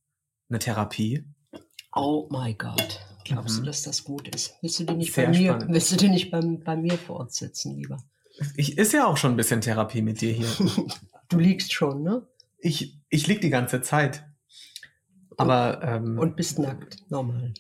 [0.50, 1.24] eine Therapie.
[1.94, 3.00] Oh my God.
[3.26, 3.60] Glaubst mhm.
[3.60, 4.56] du, dass das gut ist?
[4.64, 5.72] Willst du dir nicht Sehr bei mir, spannend.
[5.72, 8.04] willst du dir nicht beim, bei mir fortsetzen, lieber?
[8.56, 10.48] Ich ist ja auch schon ein bisschen Therapie mit dir hier.
[11.30, 12.28] du liegst schon, ne?
[12.58, 14.26] Ich, ich lieg die ganze Zeit.
[15.38, 17.54] Aber und, ähm, und bist nackt, normal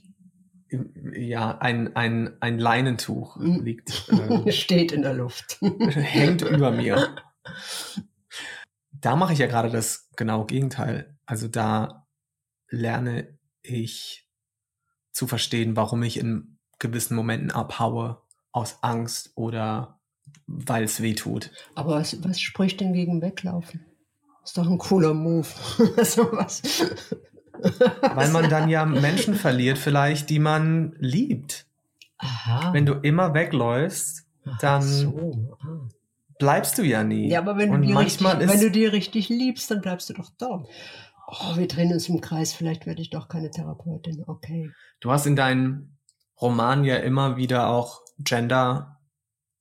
[1.13, 3.63] ja, ein, ein, ein Leinentuch hm.
[3.63, 4.09] liegt.
[4.45, 5.57] Äh, Steht in der Luft.
[5.61, 7.15] hängt über mir.
[8.91, 11.15] Da mache ich ja gerade das genau Gegenteil.
[11.27, 12.07] Also da
[12.69, 14.27] lerne ich
[15.11, 19.99] zu verstehen, warum ich in gewissen Momenten abhaue aus Angst oder
[20.47, 21.51] weil es weh tut.
[21.75, 23.85] Aber was, was spricht denn gegen Weglaufen?
[24.43, 25.47] Ist doch ein cooler Move.
[25.97, 26.63] also was,
[28.13, 31.65] weil man dann ja Menschen verliert, vielleicht, die man liebt.
[32.17, 32.73] Aha.
[32.73, 34.25] Wenn du immer wegläufst,
[34.59, 35.57] dann so.
[35.61, 35.89] ah.
[36.39, 37.29] bleibst du ja nie.
[37.29, 40.31] Ja, aber wenn du, die richtig, wenn du die richtig liebst, dann bleibst du doch
[40.37, 40.63] da.
[41.27, 44.23] Oh, wir drehen uns im Kreis, vielleicht werde ich doch keine Therapeutin.
[44.27, 44.71] Okay.
[44.99, 45.97] Du hast in deinen
[46.39, 48.99] Roman ja immer wieder auch Gender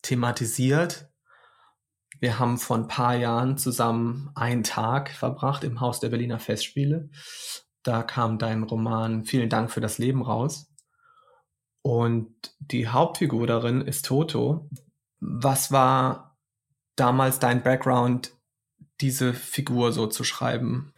[0.02, 1.09] thematisiert.
[2.20, 7.11] Wir haben vor ein paar Jahren zusammen einen Tag verbracht im Haus der Berliner Festspiele.
[7.85, 10.73] Da kam dein Roman Vielen Dank für das Leben raus.
[11.83, 14.68] Und die Hauptfigur darin ist Toto.
[15.20, 16.37] Was war
[16.97, 18.33] damals dein Background,
[19.01, 20.94] diese Figur so zu schreiben?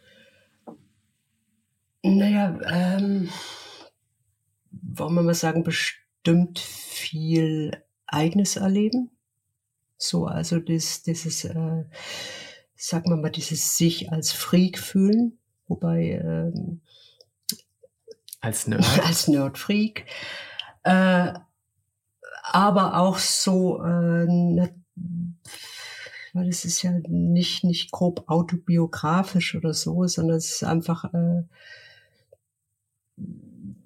[2.03, 3.29] Naja, ähm,
[4.71, 9.11] wollen wir mal sagen, bestimmt viel eigenes Erleben.
[9.99, 11.85] So, also das, dieses, äh,
[12.77, 15.39] sagen wir mal, dieses sich als Freak fühlen.
[15.69, 16.81] Wobei ähm,
[18.41, 20.07] als Nerd, als Nerdfreak,
[20.85, 21.33] äh,
[22.43, 24.69] aber auch so, äh,
[26.33, 31.43] weil es ist ja nicht nicht grob autobiografisch oder so, sondern es ist einfach äh,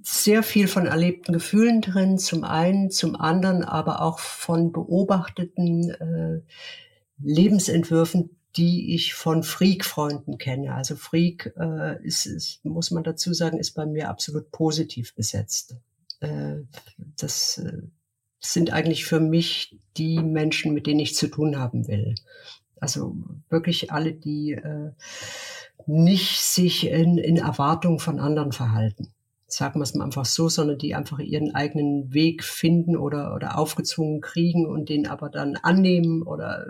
[0.02, 6.40] sehr viel von erlebten Gefühlen drin, zum einen, zum anderen aber auch von beobachteten äh,
[7.22, 10.74] Lebensentwürfen, die ich von Freak-Freunden kenne.
[10.74, 15.76] Also Freak äh, ist, ist, muss man dazu sagen, ist bei mir absolut positiv besetzt.
[16.20, 16.56] Äh,
[17.16, 17.82] das äh,
[18.40, 22.14] sind eigentlich für mich die Menschen, mit denen ich zu tun haben will.
[22.80, 23.16] Also
[23.50, 24.92] wirklich alle, die äh,
[25.86, 29.12] nicht sich in, in Erwartung von anderen verhalten
[29.52, 33.58] sagen wir es mal einfach so, sondern die einfach ihren eigenen Weg finden oder, oder
[33.58, 36.66] aufgezwungen kriegen und den aber dann annehmen oder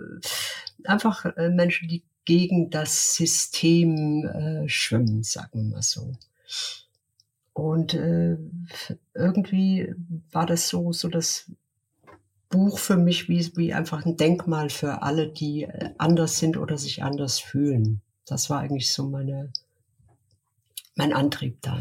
[0.85, 6.13] einfach äh, Menschen, die gegen das System äh, schwimmen, sagen wir mal so.
[7.53, 8.37] Und äh,
[9.15, 9.95] irgendwie
[10.31, 11.51] war das so, so das
[12.49, 16.79] Buch für mich wie, wie einfach ein Denkmal für alle, die äh, anders sind oder
[16.79, 18.01] sich anders fühlen.
[18.27, 19.53] Das war eigentlich so meine,
[20.97, 21.79] mein Antrieb da.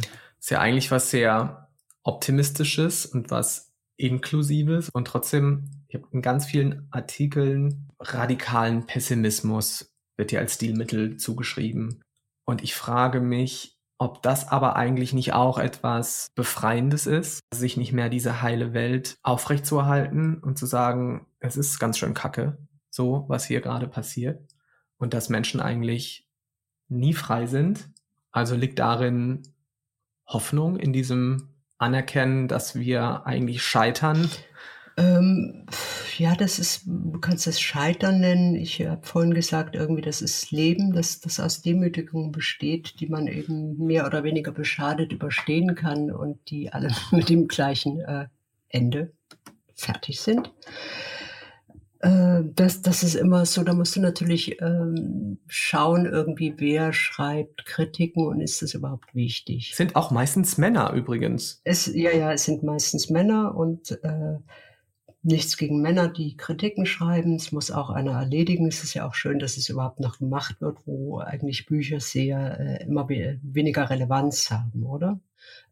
[0.49, 1.69] Ist ja eigentlich was sehr
[2.01, 10.31] Optimistisches und was Inklusives und trotzdem, ich habe in ganz vielen Artikeln radikalen Pessimismus wird
[10.31, 12.01] dir als Stilmittel zugeschrieben.
[12.45, 17.93] Und ich frage mich, ob das aber eigentlich nicht auch etwas Befreiendes ist, sich nicht
[17.93, 22.57] mehr diese heile Welt aufrechtzuerhalten und zu sagen, es ist ganz schön kacke.
[22.89, 24.51] so was hier gerade passiert
[24.97, 26.27] und dass Menschen eigentlich
[26.87, 27.91] nie frei sind.
[28.31, 29.43] Also liegt darin
[30.29, 34.29] Hoffnung in diesem Anerkennen, dass wir eigentlich scheitern
[34.99, 35.65] ähm,
[36.17, 38.55] ja, das ist, du kannst das Scheitern nennen.
[38.55, 43.27] Ich habe vorhin gesagt, irgendwie, das ist Leben, das, das aus Demütigung besteht, die man
[43.27, 48.27] eben mehr oder weniger beschadet überstehen kann und die alle mit dem gleichen äh,
[48.67, 49.13] Ende
[49.73, 50.51] fertig sind.
[51.99, 57.65] Äh, das, das ist immer so, da musst du natürlich ähm, schauen, irgendwie, wer schreibt
[57.65, 59.75] Kritiken und ist das überhaupt wichtig.
[59.75, 61.61] Sind auch meistens Männer übrigens.
[61.65, 64.37] Es, ja, ja, es sind meistens Männer und äh,
[65.21, 67.35] nichts gegen Männer, die Kritiken schreiben.
[67.35, 68.67] Es muss auch einer erledigen.
[68.67, 72.59] Es ist ja auch schön, dass es überhaupt noch gemacht wird, wo eigentlich Bücher sehr
[72.59, 75.19] äh, immer weniger Relevanz haben, oder?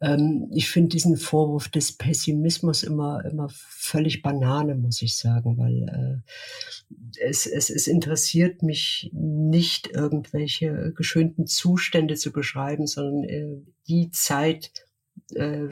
[0.02, 6.24] Ähm, ich finde diesen Vorwurf des Pessimismus immer, immer völlig Banane, muss ich sagen, weil
[6.24, 13.58] äh, es, es, es interessiert mich nicht, irgendwelche geschönten Zustände zu beschreiben, sondern äh,
[13.88, 14.72] die Zeit
[15.34, 15.68] äh,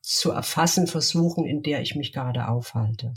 [0.00, 3.12] zu erfassen versuchen, in der ich mich gerade aufhalte.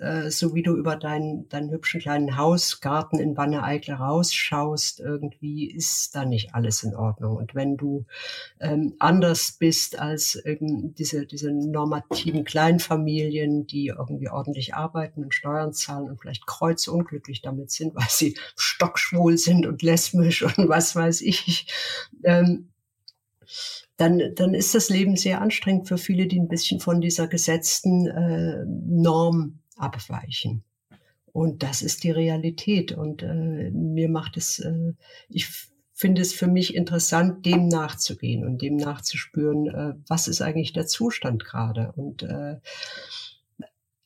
[0.00, 6.14] Äh, so wie du über deinen, deinen hübschen kleinen Hausgarten in Wanne-Eickel rausschaust, irgendwie ist
[6.14, 7.36] da nicht alles in Ordnung.
[7.36, 8.04] Und wenn du
[8.60, 15.72] ähm, anders bist als eben diese, diese normativen Kleinfamilien, die irgendwie ordentlich arbeiten und Steuern
[15.72, 21.20] zahlen und vielleicht kreuzunglücklich damit sind, weil sie stockschwul sind und lesbisch und was weiß
[21.20, 21.72] ich,
[22.24, 22.70] ähm,
[23.96, 28.06] dann, dann ist das Leben sehr anstrengend für viele, die ein bisschen von dieser gesetzten
[28.06, 30.64] äh, Norm abweichen.
[31.32, 32.92] Und das ist die Realität.
[32.92, 34.92] Und äh, mir macht es, äh,
[35.28, 35.48] ich
[35.92, 40.86] finde es für mich interessant, dem nachzugehen und dem nachzuspüren, äh, was ist eigentlich der
[40.86, 41.92] Zustand gerade.
[41.96, 42.56] Und äh,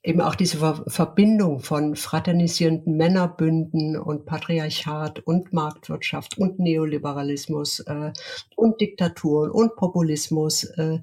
[0.03, 8.13] eben auch diese Ver Verbindung von fraternisierenden Männerbünden und Patriarchat und Marktwirtschaft und Neoliberalismus äh,
[8.57, 11.01] und Diktaturen und Populismus, äh,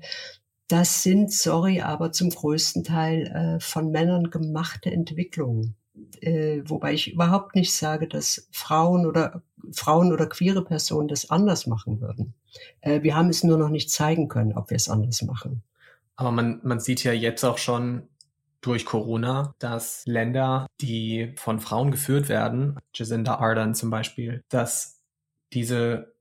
[0.67, 5.75] das sind, sorry, aber zum größten Teil äh, von Männern gemachte Entwicklungen.
[6.21, 11.67] Äh, wobei ich überhaupt nicht sage, dass Frauen oder Frauen oder queere Personen das anders
[11.67, 12.33] machen würden.
[12.81, 15.63] Äh, wir haben es nur noch nicht zeigen können, ob wir es anders machen.
[16.15, 18.07] Aber man, man sieht ja jetzt auch schon,
[18.65, 25.01] durch Corona, dass Länder, die von Frauen geführt werden, Jacinda Ardern zum Beispiel, dass
[25.53, 26.15] diese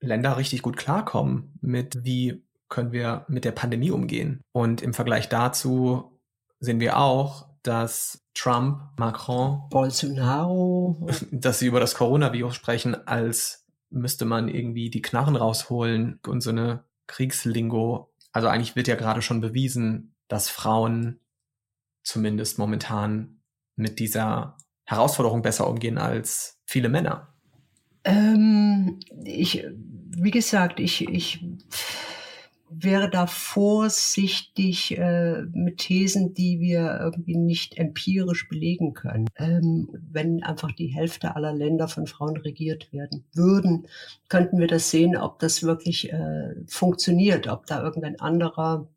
[0.00, 4.40] Länder richtig gut klarkommen mit, wie können wir mit der Pandemie umgehen.
[4.52, 6.18] Und im Vergleich dazu
[6.58, 14.24] sehen wir auch, dass Trump, Macron, Bolsonaro, dass sie über das Coronavirus sprechen, als müsste
[14.24, 18.10] man irgendwie die Knarren rausholen und so eine Kriegslingo.
[18.32, 21.20] Also eigentlich wird ja gerade schon bewiesen, dass Frauen
[22.02, 23.42] zumindest momentan
[23.76, 27.34] mit dieser Herausforderung besser umgehen als viele Männer?
[28.04, 31.44] Ähm, ich, wie gesagt, ich, ich
[32.74, 39.28] wäre da vorsichtig äh, mit Thesen, die wir irgendwie nicht empirisch belegen können.
[39.36, 43.86] Ähm, wenn einfach die Hälfte aller Länder von Frauen regiert werden würden,
[44.28, 48.88] könnten wir das sehen, ob das wirklich äh, funktioniert, ob da irgendein anderer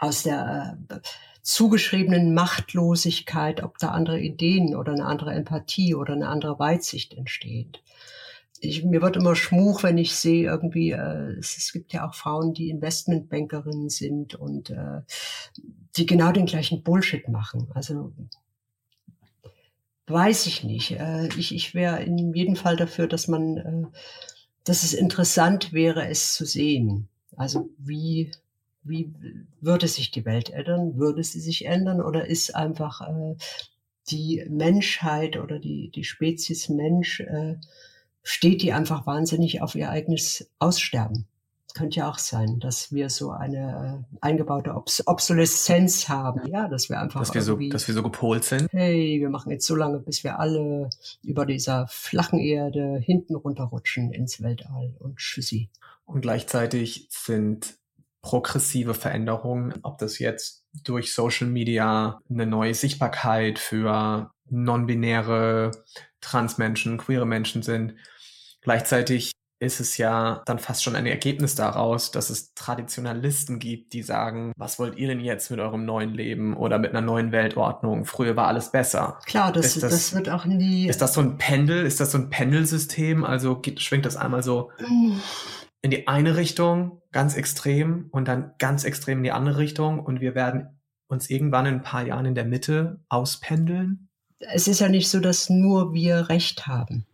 [0.00, 1.00] aus der äh,
[1.42, 7.82] zugeschriebenen Machtlosigkeit, ob da andere Ideen oder eine andere Empathie oder eine andere Weitsicht entsteht.
[8.64, 12.54] Ich, mir wird immer schmuch, wenn ich sehe, irgendwie, äh, es, gibt ja auch Frauen,
[12.54, 15.00] die Investmentbankerinnen sind und äh,
[15.96, 17.68] die genau den gleichen Bullshit machen.
[17.74, 18.12] Also
[20.06, 20.92] weiß ich nicht.
[20.92, 23.86] Äh, ich ich wäre in jedem Fall dafür, dass man, äh,
[24.64, 27.08] dass es interessant wäre, es zu sehen.
[27.36, 28.30] Also wie
[28.84, 29.12] wie
[29.60, 30.96] würde sich die Welt ändern?
[30.96, 33.36] Würde sie sich ändern oder ist einfach äh,
[34.10, 37.56] die Menschheit oder die, die Spezies Mensch, äh,
[38.22, 41.26] steht die einfach wahnsinnig auf ihr eigenes Aussterben?
[41.74, 46.90] Könnte ja auch sein, dass wir so eine äh, eingebaute Obs Obsoleszenz haben, ja, dass
[46.90, 48.68] wir einfach dass wir so, dass wir so gepolt sind.
[48.72, 50.90] Hey, wir machen jetzt so lange, bis wir alle
[51.22, 55.70] über dieser flachen Erde hinten runterrutschen ins Weltall und tschüssi.
[56.04, 57.78] Und gleichzeitig sind
[58.20, 65.72] progressive Veränderungen, ob das jetzt durch Social Media eine neue Sichtbarkeit für non-binäre
[66.22, 67.94] Transmenschen, queere Menschen sind.
[68.62, 74.02] Gleichzeitig ist es ja dann fast schon ein Ergebnis daraus, dass es Traditionalisten gibt, die
[74.02, 78.04] sagen, was wollt ihr denn jetzt mit eurem neuen Leben oder mit einer neuen Weltordnung?
[78.04, 79.20] Früher war alles besser.
[79.24, 80.88] Klar, das, das, das, wird auch nie.
[80.88, 81.86] Ist das so ein Pendel?
[81.86, 83.22] Ist das so ein Pendelsystem?
[83.22, 84.72] Also geht, schwingt das einmal so
[85.82, 90.20] in die eine Richtung ganz extrem und dann ganz extrem in die andere Richtung und
[90.20, 94.08] wir werden uns irgendwann in ein paar Jahren in der Mitte auspendeln?
[94.52, 97.06] Es ist ja nicht so, dass nur wir Recht haben.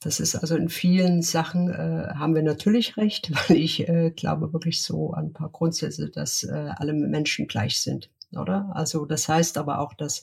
[0.00, 4.52] Das ist also in vielen Sachen äh, haben wir natürlich recht, weil ich äh, glaube
[4.52, 8.70] wirklich so an ein paar Grundsätze, dass äh, alle Menschen gleich sind, oder?
[8.74, 10.22] Also das heißt aber auch, dass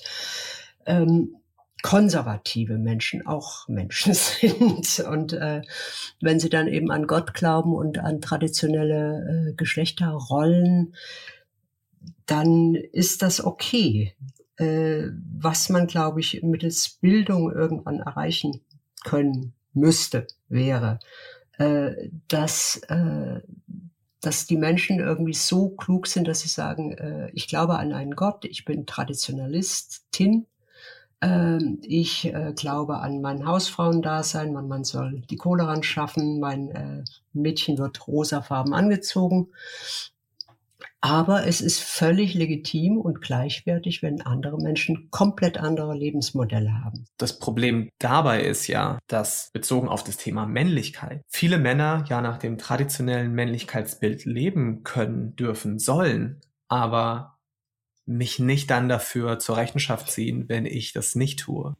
[0.86, 1.36] ähm,
[1.82, 5.00] konservative Menschen auch Menschen sind.
[5.08, 5.62] Und äh,
[6.22, 10.96] wenn sie dann eben an Gott glauben und an traditionelle äh, Geschlechterrollen,
[12.26, 14.16] dann ist das okay.
[14.64, 18.61] Äh, was man, glaube ich, mittels Bildung irgendwann erreichen
[19.03, 20.99] können müsste, wäre,
[21.57, 23.41] äh, dass, äh,
[24.22, 28.16] dass die Menschen irgendwie so klug sind, dass sie sagen, äh, ich glaube an einen
[28.16, 30.47] Gott, ich bin Traditionalistin,
[31.22, 36.70] ähm, ich äh, glaube an mein Hausfrauendasein, man, man soll die Kohle ran schaffen, mein
[36.72, 37.03] äh,
[37.34, 39.49] Mädchen wird rosafarben angezogen.
[41.04, 47.04] Aber es ist völlig legitim und gleichwertig, wenn andere Menschen komplett andere Lebensmodelle haben.
[47.18, 52.38] Das Problem dabei ist ja, dass bezogen auf das Thema Männlichkeit viele Männer ja nach
[52.38, 56.39] dem traditionellen Männlichkeitsbild leben können, dürfen, sollen,
[56.70, 57.38] aber
[58.06, 61.76] mich nicht dann dafür zur Rechenschaft ziehen, wenn ich das nicht tue.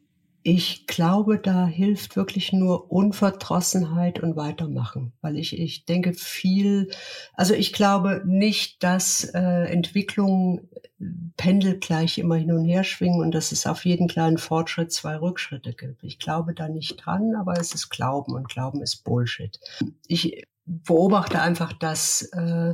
[0.46, 6.90] Ich glaube, da hilft wirklich nur Unverdrossenheit und Weitermachen, weil ich, ich denke viel,
[7.34, 10.70] also ich glaube nicht, dass äh, Entwicklungen
[11.38, 15.74] pendelgleich immer hin und her schwingen und dass es auf jeden kleinen Fortschritt zwei Rückschritte
[15.74, 16.04] gibt.
[16.04, 19.60] Ich glaube da nicht dran, aber es ist Glauben und Glauben ist Bullshit.
[20.08, 22.72] Ich beobachte einfach, dass äh,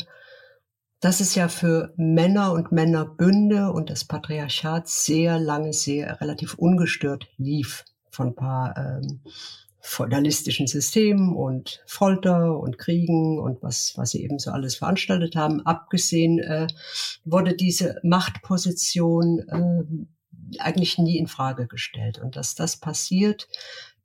[0.99, 7.27] dass es ja für Männer und Männerbünde und das Patriarchat sehr lange, sehr relativ ungestört
[7.37, 9.21] lief von ein paar ähm,
[9.79, 15.65] feudalistischen Systemen und Folter und Kriegen und was, was sie eben so alles veranstaltet haben.
[15.65, 16.67] Abgesehen äh,
[17.23, 22.19] wurde diese Machtposition äh, eigentlich nie in Frage gestellt.
[22.19, 23.47] Und dass das passiert,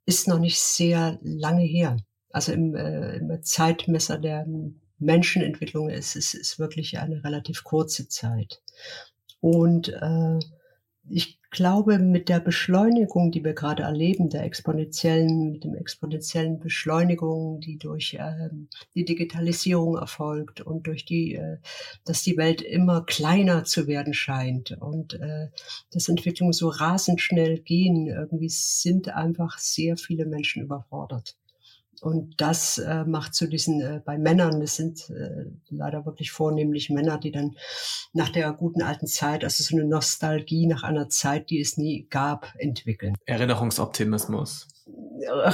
[0.07, 1.97] ist noch nicht sehr lange her.
[2.30, 4.47] Also im, äh, im Zeitmesser der
[5.05, 8.62] Menschenentwicklung ist, ist, ist wirklich eine relativ kurze Zeit.
[9.40, 10.38] Und äh,
[11.09, 17.61] ich glaube, mit der Beschleunigung, die wir gerade erleben, der exponentiellen, mit dem exponentiellen Beschleunigung,
[17.61, 18.48] die durch äh,
[18.94, 21.59] die Digitalisierung erfolgt und durch die, äh,
[22.05, 25.48] dass die Welt immer kleiner zu werden scheint und äh,
[25.92, 31.36] dass Entwicklungen so rasend schnell gehen, irgendwie sind einfach sehr viele Menschen überfordert.
[32.05, 36.90] Und das äh, macht zu diesen, äh, bei Männern, das sind äh, leider wirklich vornehmlich
[36.90, 37.57] Männer, die dann
[38.12, 42.07] nach der guten alten Zeit, also so eine Nostalgie nach einer Zeit, die es nie
[42.11, 43.14] gab, entwickeln.
[43.24, 44.68] Erinnerungsoptimismus.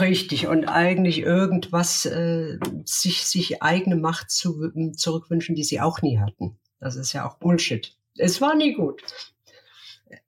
[0.00, 6.18] Richtig, und eigentlich irgendwas, äh, sich, sich eigene Macht zu, zurückwünschen, die sie auch nie
[6.18, 6.58] hatten.
[6.80, 7.96] Das ist ja auch Bullshit.
[8.18, 9.04] Es war nie gut.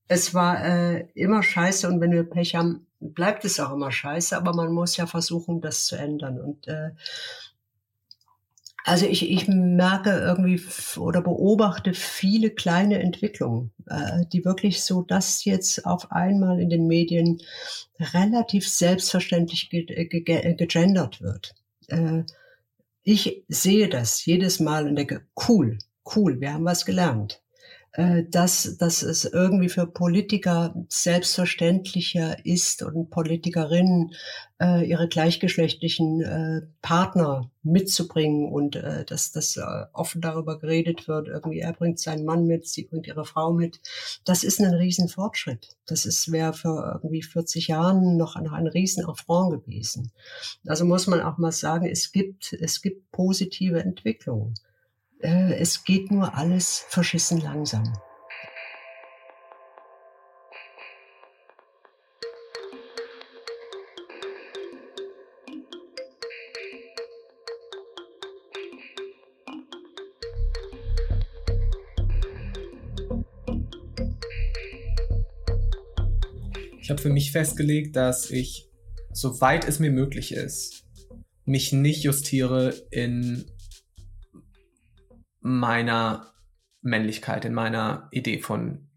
[0.06, 4.36] Es war äh, immer scheiße und wenn wir Pech haben, bleibt es auch immer scheiße,
[4.36, 6.40] aber man muss ja versuchen, das zu ändern.
[6.40, 6.90] Und äh,
[8.84, 10.60] also ich, ich merke irgendwie
[10.98, 16.86] oder beobachte viele kleine Entwicklungen, äh, die wirklich so, dass jetzt auf einmal in den
[16.86, 17.40] Medien
[17.98, 21.54] relativ selbstverständlich ge ge gegendert wird.
[21.88, 22.24] Äh,
[23.04, 25.78] ich sehe das jedes Mal und denke, cool,
[26.16, 27.40] cool, wir haben was gelernt.
[27.94, 34.14] Äh, dass, dass es irgendwie für Politiker selbstverständlicher ist und Politikerinnen
[34.62, 39.62] äh, ihre gleichgeschlechtlichen äh, Partner mitzubringen und äh, dass das äh,
[39.92, 43.78] offen darüber geredet wird, irgendwie er bringt seinen Mann mit, sie bringt ihre Frau mit.
[44.24, 45.76] Das ist ein Riesenfortschritt.
[45.84, 50.12] Das ist wäre für irgendwie 40 Jahren noch ein, ein Riesenaffront gewesen.
[50.66, 54.54] Also muss man auch mal sagen, es gibt, es gibt positive Entwicklungen
[55.22, 57.84] äh, es geht nur alles verschissen langsam.
[76.80, 78.68] Ich habe für mich festgelegt, dass ich,
[79.12, 80.84] soweit es mir möglich ist,
[81.44, 83.51] mich nicht justiere in
[85.42, 86.32] meiner
[86.80, 88.88] Männlichkeit, in meiner Idee von,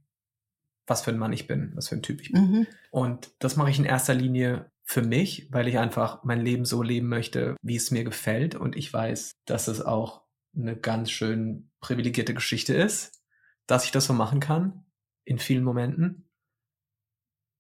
[0.88, 2.42] was für ein Mann ich bin, was für ein Typ ich bin.
[2.42, 2.68] Mhm.
[2.92, 6.84] Und das mache ich in erster Linie für mich, weil ich einfach mein Leben so
[6.84, 8.56] leben möchte, wie es mir gefällt.
[8.56, 10.24] Und ich weiß, dass es auch
[10.56, 13.24] eine ganz schön privilegierte Geschichte ist,
[13.68, 14.86] dass ich das so machen kann,
[15.26, 16.30] in vielen Momenten.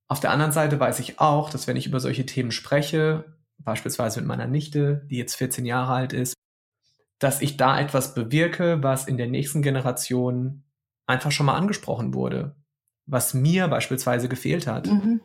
[0.07, 4.19] Auf der anderen Seite weiß ich auch, dass wenn ich über solche Themen spreche, beispielsweise
[4.19, 6.35] mit meiner Nichte, die jetzt 14 Jahre alt ist,
[7.19, 10.63] dass ich da etwas bewirke, was in der nächsten Generation
[11.05, 12.55] einfach schon mal angesprochen wurde.
[13.07, 14.87] was mir beispielsweise gefehlt hat.
[14.87, 15.21] Mhm.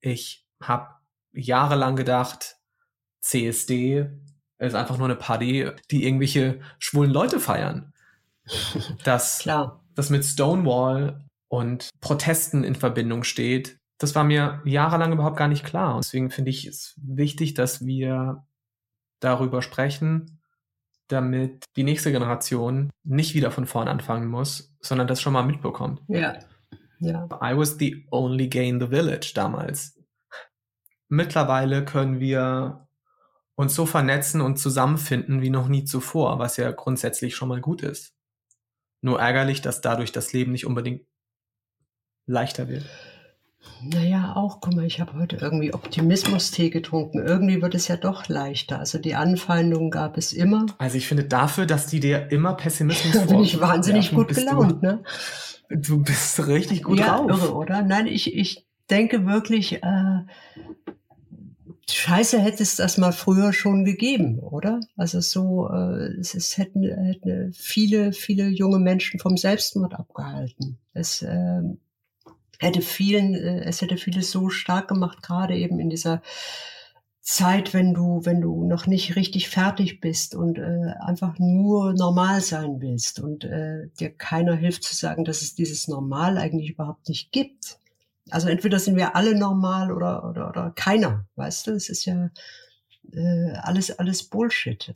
[0.00, 0.90] Ich habe
[1.32, 2.56] jahrelang gedacht,
[3.20, 4.08] CSD
[4.58, 7.92] ist einfach nur eine Party, die irgendwelche schwulen Leute feiern.
[9.04, 9.84] Dass Klar.
[9.96, 15.64] das mit Stonewall und Protesten in Verbindung steht, das war mir jahrelang überhaupt gar nicht
[15.64, 15.96] klar.
[15.96, 18.46] Und deswegen finde ich es wichtig, dass wir
[19.20, 20.35] darüber sprechen,
[21.08, 26.02] damit die nächste Generation nicht wieder von vorn anfangen muss, sondern das schon mal mitbekommt.
[26.08, 26.38] Ja.
[26.98, 27.26] Ja.
[27.42, 29.98] I was the only gay in the village damals.
[31.08, 32.88] Mittlerweile können wir
[33.54, 37.82] uns so vernetzen und zusammenfinden wie noch nie zuvor, was ja grundsätzlich schon mal gut
[37.82, 38.14] ist.
[39.02, 41.06] Nur ärgerlich, dass dadurch das Leben nicht unbedingt
[42.26, 42.84] leichter wird.
[43.82, 47.18] Naja, auch, guck mal, ich habe heute irgendwie Optimismus-Tee getrunken.
[47.18, 48.78] Irgendwie wird es ja doch leichter.
[48.78, 50.66] Also die Anfeindungen gab es immer.
[50.78, 54.82] Also ich finde dafür, dass die dir immer Pessimismus Da bin ich wahnsinnig gut gelaunt,
[54.82, 55.02] ne?
[55.68, 57.30] Du, du bist richtig gut ja, drauf.
[57.30, 57.82] irre, oder?
[57.82, 60.20] Nein, ich, ich denke wirklich, äh,
[61.88, 64.80] Scheiße hätte es das mal früher schon gegeben, oder?
[64.96, 70.78] Also so, äh, es, es hätten, hätten viele, viele junge Menschen vom Selbstmord abgehalten.
[70.94, 71.78] Es ähm,
[72.58, 76.22] hätte vielen, äh, es hätte vieles so stark gemacht, gerade eben in dieser
[77.26, 82.40] Zeit, wenn du, wenn du noch nicht richtig fertig bist und äh, einfach nur normal
[82.40, 87.08] sein willst und äh, dir keiner hilft zu sagen, dass es dieses Normal eigentlich überhaupt
[87.08, 87.80] nicht gibt.
[88.30, 91.72] Also entweder sind wir alle normal oder, oder, oder keiner, weißt du?
[91.72, 92.30] Es ist ja
[93.12, 94.94] äh, alles, alles Bullshit.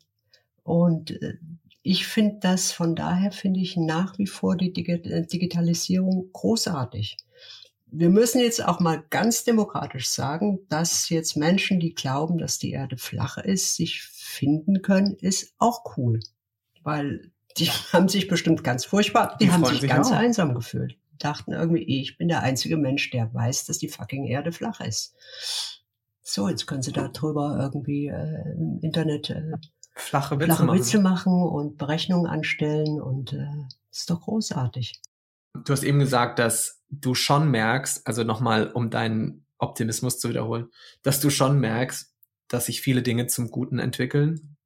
[0.62, 1.34] Und äh,
[1.82, 7.16] ich finde das, von daher finde ich nach wie vor die äh, Digitalisierung großartig.
[7.92, 12.72] Wir müssen jetzt auch mal ganz demokratisch sagen, dass jetzt Menschen, die glauben, dass die
[12.72, 16.20] Erde flach ist, sich finden können, ist auch cool.
[16.82, 20.16] Weil die haben sich bestimmt ganz furchtbar, die, Die haben sich sich ganz auch.
[20.16, 20.96] einsam gefühlt.
[21.18, 25.14] Dachten irgendwie, ich bin der einzige Mensch, der weiß, dass die fucking Erde flach ist.
[26.22, 29.52] So, jetzt können sie da drüber irgendwie äh, im Internet äh,
[29.94, 30.78] Flache Witze flache machen.
[30.78, 33.48] Witze machen und Berechnungen anstellen und äh,
[33.90, 35.00] ist doch großartig.
[35.64, 40.70] Du hast eben gesagt, dass du schon merkst, also nochmal, um deinen Optimismus zu wiederholen,
[41.02, 42.14] dass du schon merkst,
[42.48, 44.56] dass sich viele Dinge zum Guten entwickeln.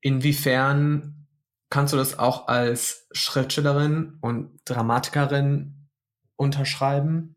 [0.00, 1.26] Inwiefern
[1.70, 5.88] kannst du das auch als Schriftstellerin und Dramatikerin
[6.36, 7.36] unterschreiben?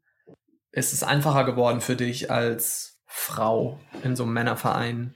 [0.72, 5.16] Ist es einfacher geworden für dich als Frau in so einem Männerverein?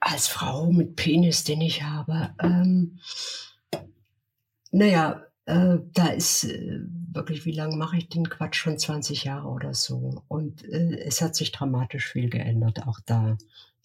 [0.00, 3.00] Als Frau mit Penis, den ich habe, ähm,
[4.70, 6.80] naja, äh, da ist äh,
[7.12, 8.56] wirklich, wie lange mache ich den Quatsch?
[8.56, 10.22] Schon 20 Jahre oder so.
[10.28, 13.36] Und äh, es hat sich dramatisch viel geändert, auch da.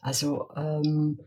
[0.02, 1.20] Also, ähm,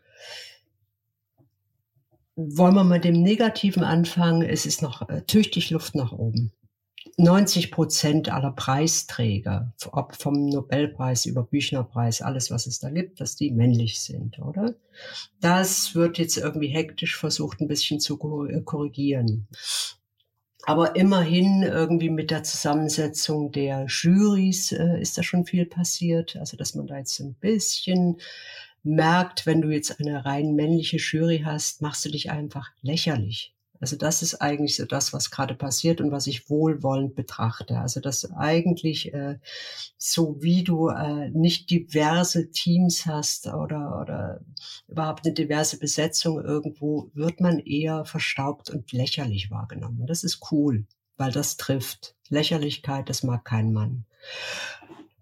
[2.36, 4.42] wollen wir mit dem Negativen anfangen?
[4.42, 6.52] Es ist noch äh, tüchtig Luft nach oben.
[7.18, 13.36] 90 Prozent aller Preisträger, ob vom Nobelpreis über Büchnerpreis, alles was es da gibt, dass
[13.36, 14.74] die männlich sind, oder?
[15.40, 18.18] Das wird jetzt irgendwie hektisch versucht, ein bisschen zu
[18.50, 19.48] äh, korrigieren.
[20.66, 26.36] Aber immerhin irgendwie mit der Zusammensetzung der Jurys äh, ist da schon viel passiert.
[26.36, 28.20] Also dass man da jetzt ein bisschen
[28.82, 33.55] merkt, wenn du jetzt eine rein männliche Jury hast, machst du dich einfach lächerlich.
[33.80, 37.78] Also das ist eigentlich so das, was gerade passiert und was ich wohlwollend betrachte.
[37.78, 39.38] Also dass eigentlich äh,
[39.98, 44.40] so wie du äh, nicht diverse Teams hast oder, oder
[44.88, 50.06] überhaupt eine diverse Besetzung irgendwo, wird man eher verstaubt und lächerlich wahrgenommen.
[50.06, 52.14] Das ist cool, weil das trifft.
[52.28, 54.04] Lächerlichkeit, das mag kein Mann.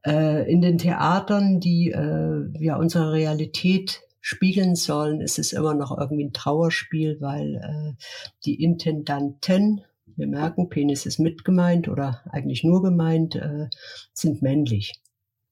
[0.06, 5.98] Äh, in den Theatern, die äh, ja unsere Realität spiegeln sollen, ist es immer noch
[5.98, 8.02] irgendwie ein Trauerspiel, weil äh,
[8.46, 9.84] die Intendanten,
[10.16, 13.68] wir merken, Penis ist mit gemeint oder eigentlich nur gemeint, äh,
[14.14, 14.94] sind männlich.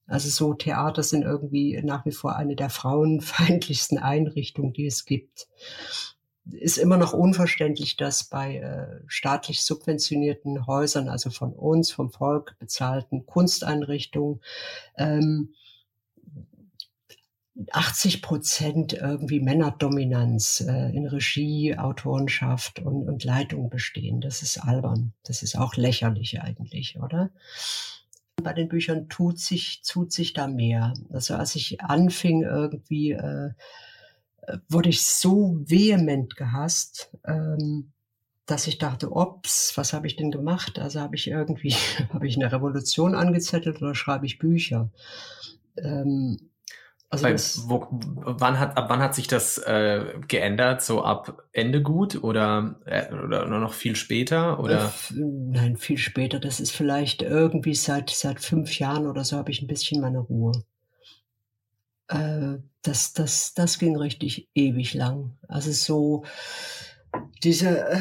[0.07, 5.49] Also so Theater sind irgendwie nach wie vor eine der frauenfeindlichsten Einrichtungen, die es gibt.
[6.49, 12.55] Ist immer noch unverständlich, dass bei äh, staatlich subventionierten Häusern, also von uns, vom Volk
[12.57, 14.41] bezahlten Kunsteinrichtungen,
[14.97, 15.53] ähm,
[17.71, 24.21] 80 Prozent irgendwie Männerdominanz äh, in Regie, Autorenschaft und, und Leitung bestehen.
[24.21, 25.13] Das ist albern.
[25.23, 27.29] Das ist auch lächerlich eigentlich, oder?
[28.41, 30.95] Bei den Büchern tut sich, tut sich da mehr.
[31.11, 33.51] Also als ich anfing irgendwie, äh,
[34.67, 37.91] wurde ich so vehement gehasst, ähm,
[38.45, 40.79] dass ich dachte, ops, was habe ich denn gemacht?
[40.79, 41.75] Also habe ich irgendwie,
[42.13, 44.89] habe ich eine Revolution angezettelt oder schreibe ich Bücher?
[45.77, 46.49] Ähm,
[47.13, 50.81] Also Bei, wo, wann hat, ab wann hat sich das äh, geändert?
[50.81, 54.59] So ab Ende gut oder, äh, oder nur noch viel später?
[54.59, 54.91] Oder?
[55.11, 56.39] Äh, nein, viel später.
[56.39, 60.17] Das ist vielleicht irgendwie seit, seit fünf Jahren oder so habe ich ein bisschen meine
[60.17, 60.63] Ruhe.
[62.07, 65.37] Äh, das, das, das ging richtig ewig lang.
[65.47, 66.23] Also so
[67.43, 67.99] diese äh,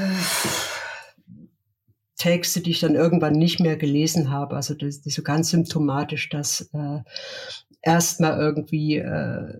[2.16, 6.30] Texte, die ich dann irgendwann nicht mehr gelesen habe, also das, das so ganz symptomatisch,
[6.30, 7.00] dass äh,
[7.82, 9.54] erstmal irgendwie äh,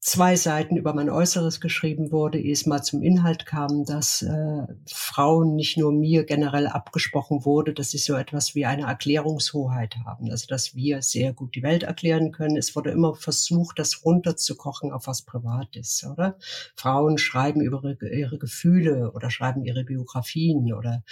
[0.00, 4.66] zwei Seiten über mein Äußeres geschrieben wurde, ehe es mal zum Inhalt kam, dass äh,
[4.92, 10.28] Frauen nicht nur mir generell abgesprochen wurde, dass sie so etwas wie eine Erklärungshoheit haben,
[10.30, 12.56] also dass wir sehr gut die Welt erklären können.
[12.56, 16.36] Es wurde immer versucht, das runterzukochen auf was Privates, oder?
[16.74, 21.04] Frauen schreiben über ihre, ihre Gefühle oder schreiben ihre Biografien oder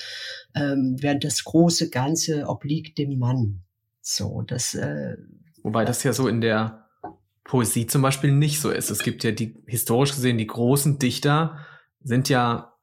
[0.57, 3.62] ähm, während das große Ganze obliegt dem Mann.
[4.01, 5.16] So, das äh,
[5.62, 6.88] Wobei das ja so in der
[7.44, 8.90] Poesie zum Beispiel nicht so ist.
[8.90, 11.58] Es gibt ja die, historisch gesehen, die großen Dichter
[12.02, 12.74] sind ja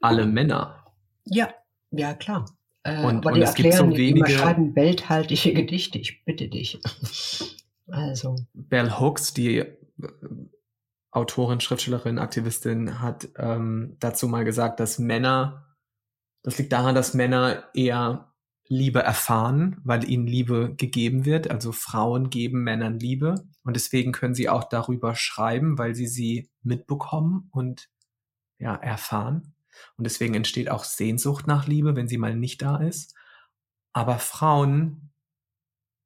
[0.00, 0.84] alle Männer.
[1.24, 1.52] Ja,
[1.90, 2.46] ja, klar.
[2.82, 4.26] Äh, und, aber und die es erklären, gibt so wenige.
[4.26, 6.80] Die schreiben welthaltige Gedichte, ich bitte dich.
[7.88, 8.36] also.
[8.52, 9.76] Bell Hooks, die äh,
[11.10, 15.74] Autorin, Schriftstellerin, Aktivistin, hat ähm, dazu mal gesagt, dass Männer,
[16.42, 18.33] das liegt daran, dass Männer eher
[18.66, 21.50] Liebe erfahren, weil ihnen Liebe gegeben wird.
[21.50, 26.50] Also Frauen geben Männern Liebe und deswegen können sie auch darüber schreiben, weil sie sie
[26.62, 27.88] mitbekommen und
[28.58, 29.54] ja, erfahren.
[29.96, 33.14] Und deswegen entsteht auch Sehnsucht nach Liebe, wenn sie mal nicht da ist.
[33.92, 35.12] Aber Frauen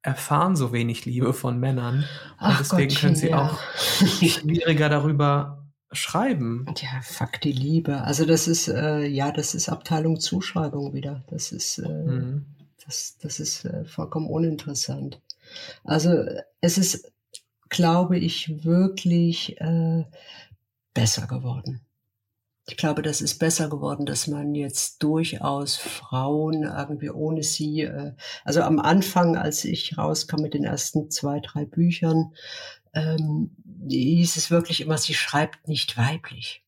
[0.02, 2.04] erfahren so wenig Liebe von Männern
[2.38, 3.42] Ach und deswegen Gottchen, können sie ja.
[3.42, 5.57] auch schwieriger darüber
[5.92, 6.66] schreiben.
[6.80, 8.02] Ja, fuck die Liebe.
[8.02, 11.24] Also das ist, äh, ja, das ist Abteilung Zuschreibung wieder.
[11.28, 12.46] Das ist, äh, mhm.
[12.84, 15.20] das, das ist äh, vollkommen uninteressant.
[15.84, 16.24] Also
[16.60, 17.10] es ist,
[17.68, 20.04] glaube ich, wirklich äh,
[20.94, 21.80] besser geworden.
[22.70, 28.12] Ich glaube, das ist besser geworden, dass man jetzt durchaus Frauen irgendwie ohne sie, äh,
[28.44, 32.34] also am Anfang, als ich rauskam mit den ersten zwei, drei Büchern,
[32.92, 36.62] ähm, hieß es wirklich immer, sie schreibt nicht weiblich.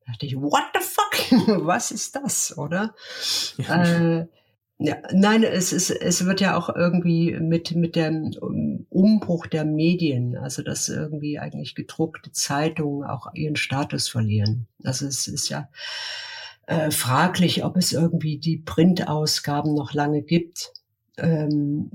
[0.00, 1.66] Da dachte ich, what the fuck?
[1.66, 2.94] Was ist das, oder?
[3.58, 4.20] Ja.
[4.20, 4.26] Äh,
[4.80, 8.30] ja, nein, es ist, es wird ja auch irgendwie mit, mit dem
[8.88, 14.68] Umbruch der Medien, also dass irgendwie eigentlich gedruckte Zeitungen auch ihren Status verlieren.
[14.84, 15.68] Also es ist ja
[16.68, 20.72] äh, fraglich, ob es irgendwie die Printausgaben noch lange gibt.
[21.16, 21.90] Ähm,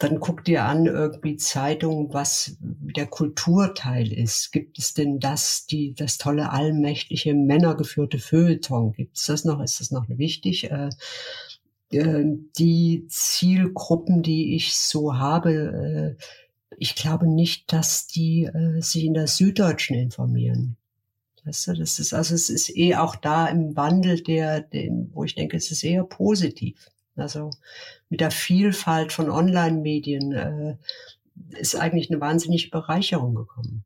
[0.00, 4.50] dann guck dir an irgendwie Zeitungen, was der Kulturteil ist.
[4.50, 8.92] Gibt es denn das, die, das tolle allmächtige männergeführte Feuilleton?
[8.92, 9.62] Gibt es das noch?
[9.62, 10.70] Ist das noch wichtig?
[10.70, 10.88] Äh,
[11.92, 12.24] äh,
[12.58, 16.22] die Zielgruppen, die ich so habe, äh,
[16.78, 20.76] ich glaube nicht, dass die äh, sich in der Süddeutschen informieren.
[21.44, 25.24] Weißt du, das ist, also es ist eh auch da im Wandel der, den, wo
[25.24, 26.90] ich denke, es ist eher positiv.
[27.20, 27.50] Also
[28.08, 30.76] mit der Vielfalt von Online-Medien äh,
[31.58, 33.84] ist eigentlich eine wahnsinnige Bereicherung gekommen.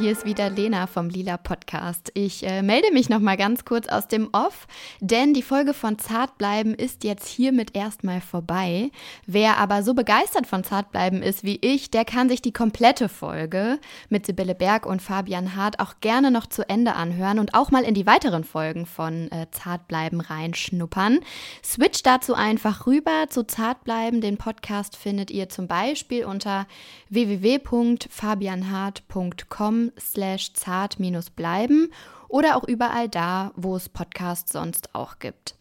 [0.00, 2.10] Hier ist wieder Lena vom Lila Podcast.
[2.14, 4.66] Ich äh, melde mich noch mal ganz kurz aus dem Off,
[5.00, 8.90] denn die Folge von Zartbleiben ist jetzt hiermit erstmal vorbei.
[9.26, 13.78] Wer aber so begeistert von Zartbleiben ist wie ich, der kann sich die komplette Folge
[14.08, 17.84] mit Sibylle Berg und Fabian Hart auch gerne noch zu Ende anhören und auch mal
[17.84, 21.18] in die weiteren Folgen von äh, Zartbleiben reinschnuppern.
[21.62, 24.22] Switch dazu einfach rüber zu Zartbleiben.
[24.22, 26.66] Den Podcast findet ihr zum Beispiel unter
[27.10, 31.92] www.fabianhart.com slash zart-bleiben
[32.28, 35.54] oder auch überall da, wo es Podcasts sonst auch gibt.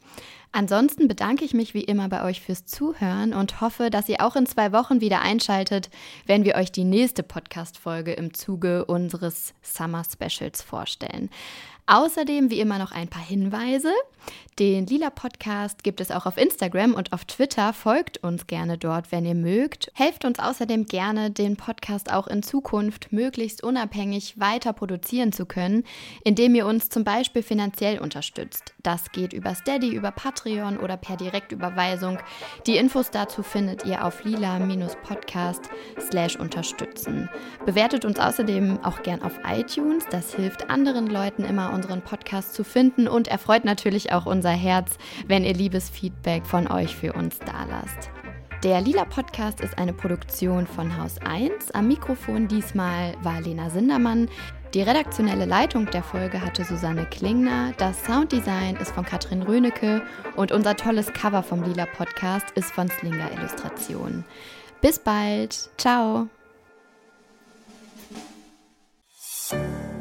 [0.51, 4.35] Ansonsten bedanke ich mich wie immer bei euch fürs Zuhören und hoffe, dass ihr auch
[4.35, 5.91] in zwei Wochen wieder einschaltet,
[6.25, 11.29] wenn wir euch die nächste Podcast-Folge im Zuge unseres Summer Specials vorstellen.
[11.89, 13.91] Außerdem wie immer noch ein paar Hinweise.
[14.59, 17.71] Den Lila Podcast gibt es auch auf Instagram und auf Twitter.
[17.71, 19.89] Folgt uns gerne dort, wenn ihr mögt.
[19.93, 25.85] Helft uns außerdem gerne, den Podcast auch in Zukunft möglichst unabhängig weiter produzieren zu können,
[26.25, 28.73] indem ihr uns zum Beispiel finanziell unterstützt.
[28.83, 32.19] Das geht über Steady, über Patreon oder per Direktüberweisung.
[32.67, 35.69] Die Infos dazu findet ihr auf lila-podcast
[36.37, 37.29] unterstützen.
[37.65, 40.03] Bewertet uns außerdem auch gern auf iTunes.
[40.11, 44.97] Das hilft anderen Leuten immer, unseren Podcast zu finden und erfreut natürlich auch unser Herz,
[45.27, 48.09] wenn ihr liebes Feedback von euch für uns da lasst.
[48.63, 51.71] Der Lila Podcast ist eine Produktion von Haus 1.
[51.71, 54.27] Am Mikrofon diesmal war Lena Sindermann.
[54.73, 57.71] Die redaktionelle Leitung der Folge hatte Susanne Klingner.
[57.77, 60.01] Das Sounddesign ist von Katrin Rönecke
[60.35, 64.25] und unser tolles Cover vom Lila Podcast ist von Slinger Illustration.
[64.81, 65.69] Bis bald.
[65.77, 66.27] Ciao.